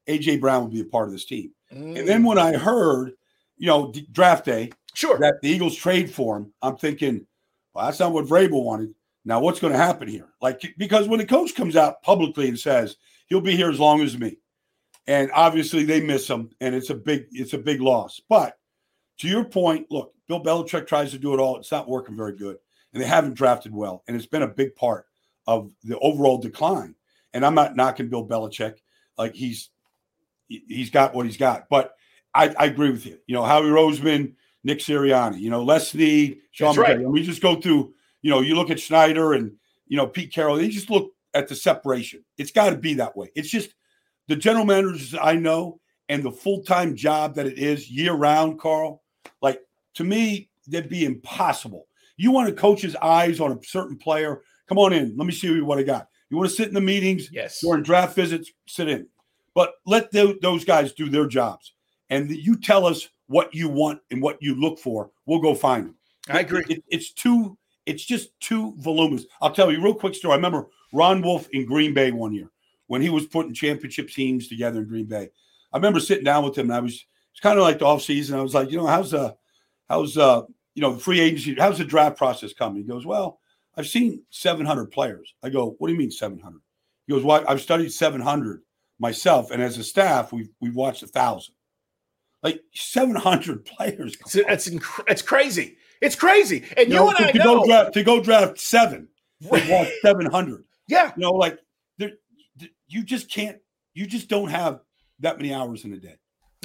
AJ 0.08 0.40
Brown 0.40 0.62
will 0.62 0.70
be 0.70 0.80
a 0.80 0.84
part 0.84 1.08
of 1.08 1.12
this 1.12 1.24
team. 1.24 1.50
Mm, 1.74 1.98
And 1.98 2.08
then 2.08 2.22
when 2.22 2.38
I 2.38 2.56
heard, 2.56 3.12
you 3.56 3.66
know, 3.66 3.92
draft 4.12 4.44
day 4.44 4.70
sure, 4.98 5.16
that 5.20 5.40
the 5.40 5.48
Eagles 5.48 5.76
trade 5.76 6.12
for 6.12 6.36
him, 6.36 6.52
I'm 6.60 6.76
thinking, 6.76 7.24
well, 7.72 7.84
that's 7.86 8.00
not 8.00 8.12
what 8.12 8.24
Vrabel 8.24 8.64
wanted. 8.64 8.94
Now, 9.24 9.38
what's 9.38 9.60
going 9.60 9.72
to 9.72 9.78
happen 9.78 10.08
here? 10.08 10.26
Like, 10.42 10.74
because 10.76 11.06
when 11.06 11.20
the 11.20 11.26
coach 11.26 11.54
comes 11.54 11.76
out 11.76 12.02
publicly 12.02 12.48
and 12.48 12.58
says 12.58 12.96
he'll 13.26 13.40
be 13.40 13.54
here 13.54 13.70
as 13.70 13.78
long 13.78 14.00
as 14.00 14.18
me, 14.18 14.38
and 15.06 15.30
obviously 15.32 15.84
they 15.84 16.00
miss 16.00 16.28
him, 16.28 16.50
and 16.60 16.74
it's 16.74 16.90
a 16.90 16.96
big, 16.96 17.26
it's 17.30 17.52
a 17.52 17.58
big 17.58 17.80
loss. 17.80 18.20
But 18.28 18.58
to 19.18 19.28
your 19.28 19.44
point, 19.44 19.86
look, 19.88 20.14
Bill 20.26 20.42
Belichick 20.42 20.88
tries 20.88 21.12
to 21.12 21.18
do 21.18 21.32
it 21.32 21.38
all. 21.38 21.58
It's 21.58 21.70
not 21.70 21.88
working 21.88 22.16
very 22.16 22.34
good, 22.36 22.56
and 22.92 23.00
they 23.00 23.06
haven't 23.06 23.34
drafted 23.34 23.72
well, 23.72 24.02
and 24.08 24.16
it's 24.16 24.26
been 24.26 24.42
a 24.42 24.48
big 24.48 24.74
part 24.74 25.06
of 25.46 25.72
the 25.84 25.96
overall 26.00 26.38
decline. 26.38 26.96
And 27.34 27.46
I'm 27.46 27.54
not 27.54 27.76
knocking 27.76 28.08
Bill 28.08 28.26
Belichick, 28.26 28.78
like 29.16 29.34
he's 29.34 29.70
he- 30.48 30.64
he's 30.66 30.90
got 30.90 31.14
what 31.14 31.26
he's 31.26 31.36
got, 31.36 31.68
but 31.68 31.94
I, 32.34 32.52
I 32.58 32.64
agree 32.66 32.90
with 32.90 33.06
you. 33.06 33.18
You 33.28 33.34
know, 33.34 33.44
Howie 33.44 33.66
Roseman, 33.66 34.34
Nick 34.68 34.80
Sirianni, 34.80 35.40
you 35.40 35.48
know, 35.48 35.64
Les 35.64 35.88
Snead, 35.88 36.40
Sean 36.50 36.76
That's 36.76 36.78
right. 36.78 37.00
We 37.00 37.22
just 37.22 37.40
go 37.40 37.58
through, 37.58 37.94
you 38.20 38.30
know, 38.30 38.42
you 38.42 38.54
look 38.54 38.68
at 38.68 38.78
Schneider 38.78 39.32
and, 39.32 39.52
you 39.86 39.96
know, 39.96 40.06
Pete 40.06 40.30
Carroll, 40.30 40.56
they 40.56 40.68
just 40.68 40.90
look 40.90 41.10
at 41.32 41.48
the 41.48 41.56
separation. 41.56 42.22
It's 42.36 42.50
got 42.50 42.68
to 42.68 42.76
be 42.76 42.92
that 42.94 43.16
way. 43.16 43.30
It's 43.34 43.48
just 43.48 43.74
the 44.26 44.36
general 44.36 44.66
managers 44.66 45.14
I 45.18 45.36
know 45.36 45.80
and 46.10 46.22
the 46.22 46.30
full 46.30 46.62
time 46.64 46.94
job 46.94 47.34
that 47.36 47.46
it 47.46 47.58
is 47.58 47.90
year 47.90 48.12
round, 48.12 48.60
Carl, 48.60 49.02
like 49.40 49.58
to 49.94 50.04
me, 50.04 50.50
that'd 50.66 50.90
be 50.90 51.06
impossible. 51.06 51.86
You 52.18 52.30
want 52.30 52.50
a 52.50 52.52
coach's 52.52 52.94
eyes 52.96 53.40
on 53.40 53.52
a 53.52 53.58
certain 53.64 53.96
player, 53.96 54.42
come 54.68 54.76
on 54.76 54.92
in. 54.92 55.16
Let 55.16 55.26
me 55.26 55.32
see 55.32 55.62
what 55.62 55.78
I 55.78 55.82
got. 55.82 56.08
You 56.28 56.36
want 56.36 56.50
to 56.50 56.54
sit 56.54 56.68
in 56.68 56.74
the 56.74 56.82
meetings 56.82 57.30
yes, 57.32 57.62
during 57.62 57.82
draft 57.82 58.14
visits, 58.14 58.50
sit 58.66 58.90
in. 58.90 59.06
But 59.54 59.72
let 59.86 60.12
tho- 60.12 60.36
those 60.42 60.66
guys 60.66 60.92
do 60.92 61.08
their 61.08 61.26
jobs. 61.26 61.72
And 62.10 62.30
you 62.30 62.56
tell 62.56 62.84
us 62.84 63.08
what 63.28 63.54
you 63.54 63.68
want 63.68 64.00
and 64.10 64.20
what 64.20 64.38
you 64.42 64.54
look 64.54 64.78
for. 64.78 65.10
We'll 65.26 65.40
go 65.40 65.54
find 65.54 65.86
them. 65.86 65.94
I 66.28 66.40
agree. 66.40 66.64
It- 66.68 66.84
it's 66.88 67.12
too, 67.12 67.56
it's 67.86 68.04
just 68.04 68.38
too 68.40 68.74
voluminous. 68.78 69.24
I'll 69.40 69.52
tell 69.54 69.70
you 69.70 69.78
a 69.78 69.82
real 69.82 69.94
quick 69.94 70.14
story. 70.14 70.32
I 70.32 70.36
remember 70.36 70.66
Ron 70.92 71.22
Wolf 71.22 71.48
in 71.52 71.64
Green 71.66 71.94
Bay 71.94 72.10
one 72.10 72.32
year 72.34 72.50
when 72.86 73.00
he 73.02 73.10
was 73.10 73.26
putting 73.26 73.54
championship 73.54 74.08
teams 74.10 74.48
together 74.48 74.80
in 74.80 74.88
Green 74.88 75.06
Bay. 75.06 75.28
I 75.72 75.76
remember 75.76 76.00
sitting 76.00 76.24
down 76.24 76.44
with 76.44 76.56
him 76.56 76.66
and 76.70 76.74
I 76.74 76.80
was 76.80 77.04
it's 77.32 77.40
kind 77.40 77.58
of 77.58 77.62
like 77.62 77.78
the 77.78 77.86
off 77.86 78.02
season. 78.02 78.38
I 78.38 78.42
was 78.42 78.54
like, 78.54 78.70
you 78.70 78.78
know, 78.78 78.86
how's 78.86 79.14
uh 79.14 79.32
how's 79.88 80.16
uh 80.18 80.42
you 80.74 80.82
know 80.82 80.94
the 80.94 81.00
free 81.00 81.20
agency, 81.20 81.54
how's 81.58 81.78
the 81.78 81.84
draft 81.84 82.16
process 82.16 82.52
coming? 82.52 82.82
He 82.82 82.88
goes, 82.88 83.04
Well, 83.06 83.40
I've 83.76 83.86
seen 83.86 84.22
700 84.30 84.86
players. 84.90 85.34
I 85.42 85.50
go, 85.50 85.76
What 85.78 85.88
do 85.88 85.92
you 85.92 85.98
mean 85.98 86.10
700? 86.10 86.60
He 87.06 87.12
goes, 87.12 87.22
Well, 87.24 87.44
I've 87.46 87.60
studied 87.60 87.92
700 87.92 88.62
myself, 88.98 89.50
and 89.50 89.62
as 89.62 89.78
a 89.78 89.84
staff, 89.84 90.32
we've 90.32 90.48
we've 90.60 90.74
watched 90.74 91.02
a 91.02 91.06
thousand. 91.06 91.54
Like 92.42 92.60
700 92.74 93.64
players. 93.64 94.16
it's 94.20 94.34
it's, 94.36 94.68
inc- 94.68 95.04
it's 95.08 95.22
crazy. 95.22 95.76
It's 96.00 96.14
crazy, 96.14 96.64
and 96.76 96.88
you, 96.88 96.94
You 96.94 97.00
know, 97.00 97.08
and 97.08 97.16
to, 97.18 97.24
I 97.28 97.32
to 97.32 97.38
know. 97.38 97.44
go 97.60 97.66
draft 97.66 97.94
to 97.94 98.02
go 98.04 98.20
draft 98.20 98.60
seven, 98.60 99.08
want 99.42 99.88
700. 100.02 100.62
yeah, 100.86 101.12
You 101.16 101.22
know, 101.22 101.32
like 101.32 101.58
there, 101.98 102.12
th- 102.58 102.70
you 102.86 103.02
just 103.02 103.28
can't. 103.28 103.58
You 103.94 104.06
just 104.06 104.28
don't 104.28 104.50
have 104.50 104.80
that 105.18 105.38
many 105.38 105.52
hours 105.52 105.84
in 105.84 105.92
a 105.92 105.96
day. 105.98 106.14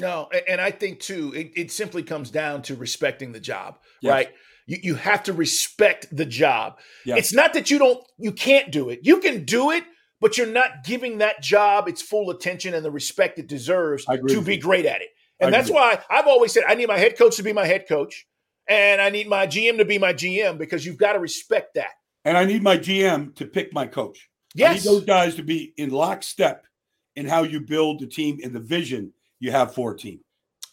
No, 0.00 0.28
and 0.48 0.60
I 0.60 0.70
think 0.70 1.00
too, 1.00 1.32
it, 1.34 1.50
it 1.56 1.72
simply 1.72 2.04
comes 2.04 2.30
down 2.30 2.62
to 2.62 2.76
respecting 2.76 3.32
the 3.32 3.40
job, 3.40 3.78
Yes. 4.00 4.10
right? 4.12 4.28
You, 4.66 4.78
you 4.82 4.94
have 4.94 5.24
to 5.24 5.32
respect 5.32 6.06
the 6.16 6.24
job. 6.24 6.78
Yes. 7.04 7.18
It's 7.18 7.32
not 7.32 7.54
that 7.54 7.70
you 7.72 7.78
don't, 7.80 8.04
you 8.18 8.30
can't 8.32 8.70
do 8.72 8.88
it. 8.90 9.00
You 9.02 9.18
can 9.20 9.44
do 9.44 9.70
it, 9.72 9.82
but 10.20 10.36
you're 10.38 10.46
not 10.46 10.84
giving 10.84 11.18
that 11.18 11.42
job 11.42 11.86
its 11.88 12.02
full 12.02 12.30
attention 12.30 12.74
and 12.74 12.84
the 12.84 12.90
respect 12.90 13.38
it 13.40 13.46
deserves 13.48 14.04
to 14.04 14.40
be 14.42 14.54
you. 14.56 14.60
great 14.60 14.86
at 14.86 15.00
it. 15.02 15.08
And 15.40 15.52
that's 15.52 15.70
why 15.70 16.00
I've 16.08 16.26
always 16.26 16.52
said 16.52 16.64
I 16.68 16.74
need 16.74 16.88
my 16.88 16.98
head 16.98 17.18
coach 17.18 17.36
to 17.36 17.42
be 17.42 17.52
my 17.52 17.66
head 17.66 17.86
coach, 17.88 18.26
and 18.68 19.00
I 19.00 19.10
need 19.10 19.28
my 19.28 19.46
GM 19.46 19.78
to 19.78 19.84
be 19.84 19.98
my 19.98 20.12
GM 20.12 20.58
because 20.58 20.86
you've 20.86 20.98
got 20.98 21.14
to 21.14 21.18
respect 21.18 21.74
that. 21.74 21.90
And 22.24 22.38
I 22.38 22.44
need 22.44 22.62
my 22.62 22.78
GM 22.78 23.34
to 23.36 23.46
pick 23.46 23.72
my 23.72 23.86
coach. 23.86 24.30
I 24.56 24.60
Yes, 24.60 24.84
need 24.84 24.90
those 24.90 25.04
guys 25.04 25.34
to 25.36 25.42
be 25.42 25.74
in 25.76 25.90
lockstep 25.90 26.66
in 27.16 27.26
how 27.26 27.42
you 27.42 27.60
build 27.60 28.00
the 28.00 28.06
team 28.06 28.38
and 28.42 28.52
the 28.52 28.60
vision 28.60 29.12
you 29.40 29.50
have 29.50 29.74
for 29.74 29.92
a 29.92 29.96
team. 29.96 30.20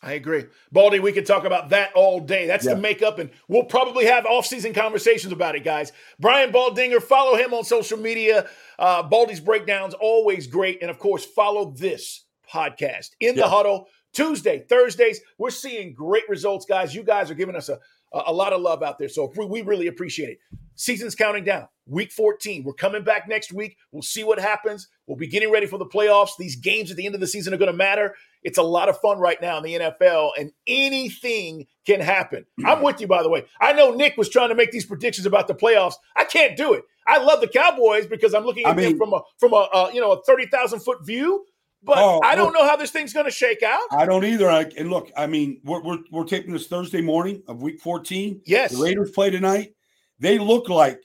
I 0.04 0.14
agree. 0.14 0.46
Baldy, 0.72 1.00
we 1.00 1.12
could 1.12 1.28
talk 1.28 1.46
about 1.46 1.70
that 1.70 1.94
all 1.94 2.20
day. 2.20 2.48
That's 2.48 2.66
yeah. 2.66 2.74
the 2.74 2.82
makeup, 2.82 3.20
and 3.20 3.30
we'll 3.48 3.66
probably 3.66 4.06
have 4.06 4.26
off-season 4.26 4.74
conversations 4.74 5.32
about 5.32 5.56
it, 5.56 5.64
guys. 5.64 5.92
Brian 6.20 6.52
Baldinger, 6.52 7.02
follow 7.04 7.36
him 7.38 7.54
on 7.54 7.64
social 7.64 8.00
media. 8.00 8.50
Uh, 8.80 9.04
Baldy's 9.04 9.40
breakdowns, 9.40 9.94
always 9.94 10.48
great. 10.48 10.82
And 10.82 10.90
of 10.90 10.98
course, 10.98 11.24
follow 11.24 11.72
this 11.72 12.26
podcast 12.52 13.12
in 13.20 13.36
yeah. 13.36 13.44
the 13.44 13.50
huddle. 13.50 13.90
Tuesday, 14.14 14.66
Thursdays, 14.68 15.22
we're 15.38 15.50
seeing 15.50 15.94
great 15.94 16.28
results, 16.28 16.66
guys. 16.66 16.94
You 16.94 17.04
guys 17.04 17.32
are 17.32 17.36
giving 17.36 17.56
us 17.56 17.70
a, 17.70 17.80
a 18.14 18.34
lot 18.34 18.54
of 18.54 18.62
love 18.62 18.84
out 18.84 19.00
there. 19.00 19.10
So 19.10 19.32
we, 19.36 19.46
we 19.46 19.62
really 19.62 19.88
appreciate 19.88 20.30
it. 20.30 20.40
Season's 20.76 21.16
counting 21.16 21.44
down. 21.44 21.68
Week 21.86 22.12
14. 22.12 22.64
We're 22.64 22.74
coming 22.74 23.04
back 23.04 23.28
next 23.28 23.54
week. 23.54 23.78
We'll 23.92 24.02
see 24.02 24.24
what 24.24 24.40
happens. 24.40 24.88
We'll 25.06 25.18
be 25.18 25.28
getting 25.28 25.52
ready 25.52 25.68
for 25.68 25.78
the 25.78 25.86
playoffs. 25.86 26.32
These 26.40 26.56
games 26.56 26.90
at 26.90 26.98
the 26.98 27.06
end 27.06 27.16
of 27.16 27.22
the 27.22 27.28
season 27.28 27.54
are 27.54 27.58
going 27.58 27.72
to 27.72 27.78
matter. 27.78 28.16
It's 28.44 28.58
a 28.58 28.64
lot 28.64 28.90
of 28.90 29.00
fun 29.00 29.20
right 29.20 29.40
now 29.42 29.58
in 29.58 29.64
the 29.64 29.74
NFL, 29.76 30.32
and 30.40 30.52
anything 30.66 31.68
can 31.86 32.00
happen. 32.00 32.46
I'm 32.66 32.82
with 32.82 33.00
you, 33.00 33.08
by 33.08 33.22
the 33.22 33.30
way. 33.30 33.46
I 33.60 33.74
know 33.74 33.92
Nick 33.92 34.18
was 34.18 34.30
trying 34.30 34.50
to 34.50 34.56
make 34.56 34.72
these 34.72 34.86
predictions 34.86 35.28
about 35.28 35.48
the 35.48 35.54
playoffs. 35.54 35.96
I 36.16 36.24
can't 36.24 36.58
do 36.58 36.74
it. 36.74 36.84
I 37.06 37.18
love 37.20 37.42
the 37.42 37.48
Cowboys 37.48 38.08
because 38.08 38.34
I'm 38.34 38.46
looking 38.46 38.66
at 38.66 38.72
I 38.72 38.76
mean, 38.76 38.90
them 38.90 38.98
from 38.98 39.14
a 39.14 39.22
from 39.38 39.54
a 39.54 39.68
uh, 39.74 39.92
you 39.94 40.02
know 40.02 40.12
a 40.12 40.24
thirty 40.24 40.48
thousand 40.48 40.80
foot 40.80 41.06
view. 41.06 41.46
But 41.84 41.98
oh, 41.98 42.22
I 42.24 42.36
don't 42.36 42.54
know 42.54 42.66
how 42.66 42.76
this 42.76 42.92
thing's 42.92 43.12
going 43.12 43.26
to 43.26 43.32
shake 43.32 43.64
out. 43.64 43.82
I 43.92 44.06
don't 44.06 44.24
either. 44.24 44.50
I, 44.50 44.66
and 44.78 44.90
look, 44.90 45.12
I 45.18 45.26
mean, 45.26 45.62
we're, 45.64 45.82
we're 45.82 45.98
we're 46.12 46.26
taping 46.26 46.54
this 46.54 46.68
Thursday 46.68 47.02
morning 47.02 47.42
of 47.48 47.62
Week 47.62 47.80
14. 47.80 48.42
Yes, 48.46 48.72
the 48.72 48.84
Raiders 48.84 49.12
play 49.12 49.32
tonight. 49.32 49.74
They 50.20 50.38
look 50.38 50.70
like 50.70 51.02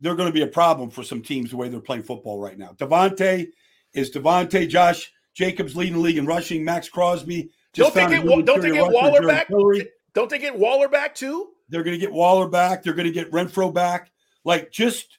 they're 0.00 0.14
going 0.14 0.28
to 0.28 0.34
be 0.34 0.42
a 0.42 0.48
problem 0.48 0.90
for 0.90 1.02
some 1.02 1.22
teams 1.22 1.50
the 1.50 1.56
way 1.56 1.68
they're 1.68 1.80
playing 1.80 2.02
football 2.02 2.38
right 2.38 2.58
now. 2.58 2.72
Davante 2.76 3.46
is 3.94 4.10
Davante. 4.10 4.68
Josh 4.68 5.10
Jacobs 5.34 5.74
leading 5.76 5.94
the 5.94 6.00
league 6.00 6.18
in 6.18 6.26
rushing. 6.26 6.64
Maxx 6.64 6.88
Crosby. 6.88 7.50
don't 7.72 7.94
they 7.94 8.06
get 8.06 8.24
don't 8.44 8.60
they 8.60 8.72
get 8.72 8.92
Waller 8.92 9.26
back? 9.26 9.48
Hillary. 9.48 9.88
Don't 10.12 10.28
they 10.28 10.38
get 10.38 10.58
Waller 10.58 10.88
back 10.88 11.14
too? 11.14 11.50
They're 11.68 11.82
going 11.82 11.98
to 11.98 12.00
get 12.00 12.12
Waller 12.12 12.48
back. 12.48 12.82
They're 12.82 12.92
going 12.92 13.06
to 13.06 13.12
get 13.12 13.30
Renfrow 13.30 13.72
back. 13.72 14.10
Like 14.44 14.70
just 14.70 15.18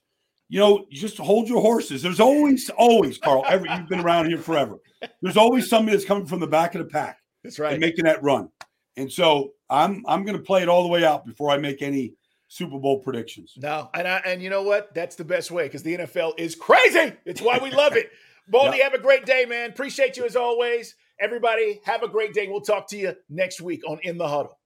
you 0.53 0.59
know, 0.59 0.85
just 0.91 1.17
hold 1.17 1.49
your 1.49 1.61
horses. 1.61 2.03
There's 2.03 2.19
always, 2.19 2.69
always, 2.77 3.17
Carl. 3.17 3.43
Every 3.47 3.67
you've 3.71 3.89
been 3.89 4.01
around 4.01 4.27
here 4.27 4.37
forever. 4.37 4.77
There's 5.19 5.35
always 5.35 5.67
somebody 5.67 5.97
that's 5.97 6.05
coming 6.05 6.27
from 6.27 6.41
the 6.41 6.47
back 6.47 6.75
of 6.75 6.79
the 6.79 6.85
pack. 6.85 7.17
That's 7.43 7.57
right. 7.57 7.71
And 7.71 7.81
making 7.81 8.05
that 8.05 8.21
run. 8.21 8.49
And 8.95 9.11
so 9.11 9.53
I'm 9.67 10.03
I'm 10.07 10.23
going 10.23 10.37
to 10.37 10.43
play 10.43 10.61
it 10.61 10.69
all 10.69 10.83
the 10.83 10.89
way 10.89 11.03
out 11.03 11.25
before 11.25 11.49
I 11.49 11.57
make 11.57 11.81
any 11.81 12.13
Super 12.49 12.77
Bowl 12.77 12.99
predictions. 12.99 13.55
No, 13.57 13.89
and 13.95 14.07
I, 14.07 14.21
and 14.27 14.43
you 14.43 14.51
know 14.51 14.61
what? 14.61 14.93
That's 14.93 15.15
the 15.15 15.25
best 15.25 15.49
way 15.49 15.63
because 15.63 15.81
the 15.81 15.97
NFL 15.97 16.33
is 16.37 16.53
crazy. 16.53 17.13
It's 17.25 17.41
why 17.41 17.57
we 17.57 17.71
love 17.71 17.95
it. 17.95 18.11
Baldy, 18.47 18.79
have 18.83 18.93
a 18.93 18.99
great 18.99 19.25
day, 19.25 19.45
man. 19.45 19.71
Appreciate 19.71 20.17
you 20.17 20.25
as 20.25 20.35
always. 20.35 20.93
Everybody, 21.19 21.81
have 21.85 22.03
a 22.03 22.07
great 22.07 22.35
day. 22.35 22.47
We'll 22.47 22.61
talk 22.61 22.87
to 22.89 22.97
you 22.97 23.15
next 23.27 23.59
week 23.59 23.81
on 23.87 23.97
In 24.03 24.19
the 24.19 24.27
Huddle. 24.27 24.59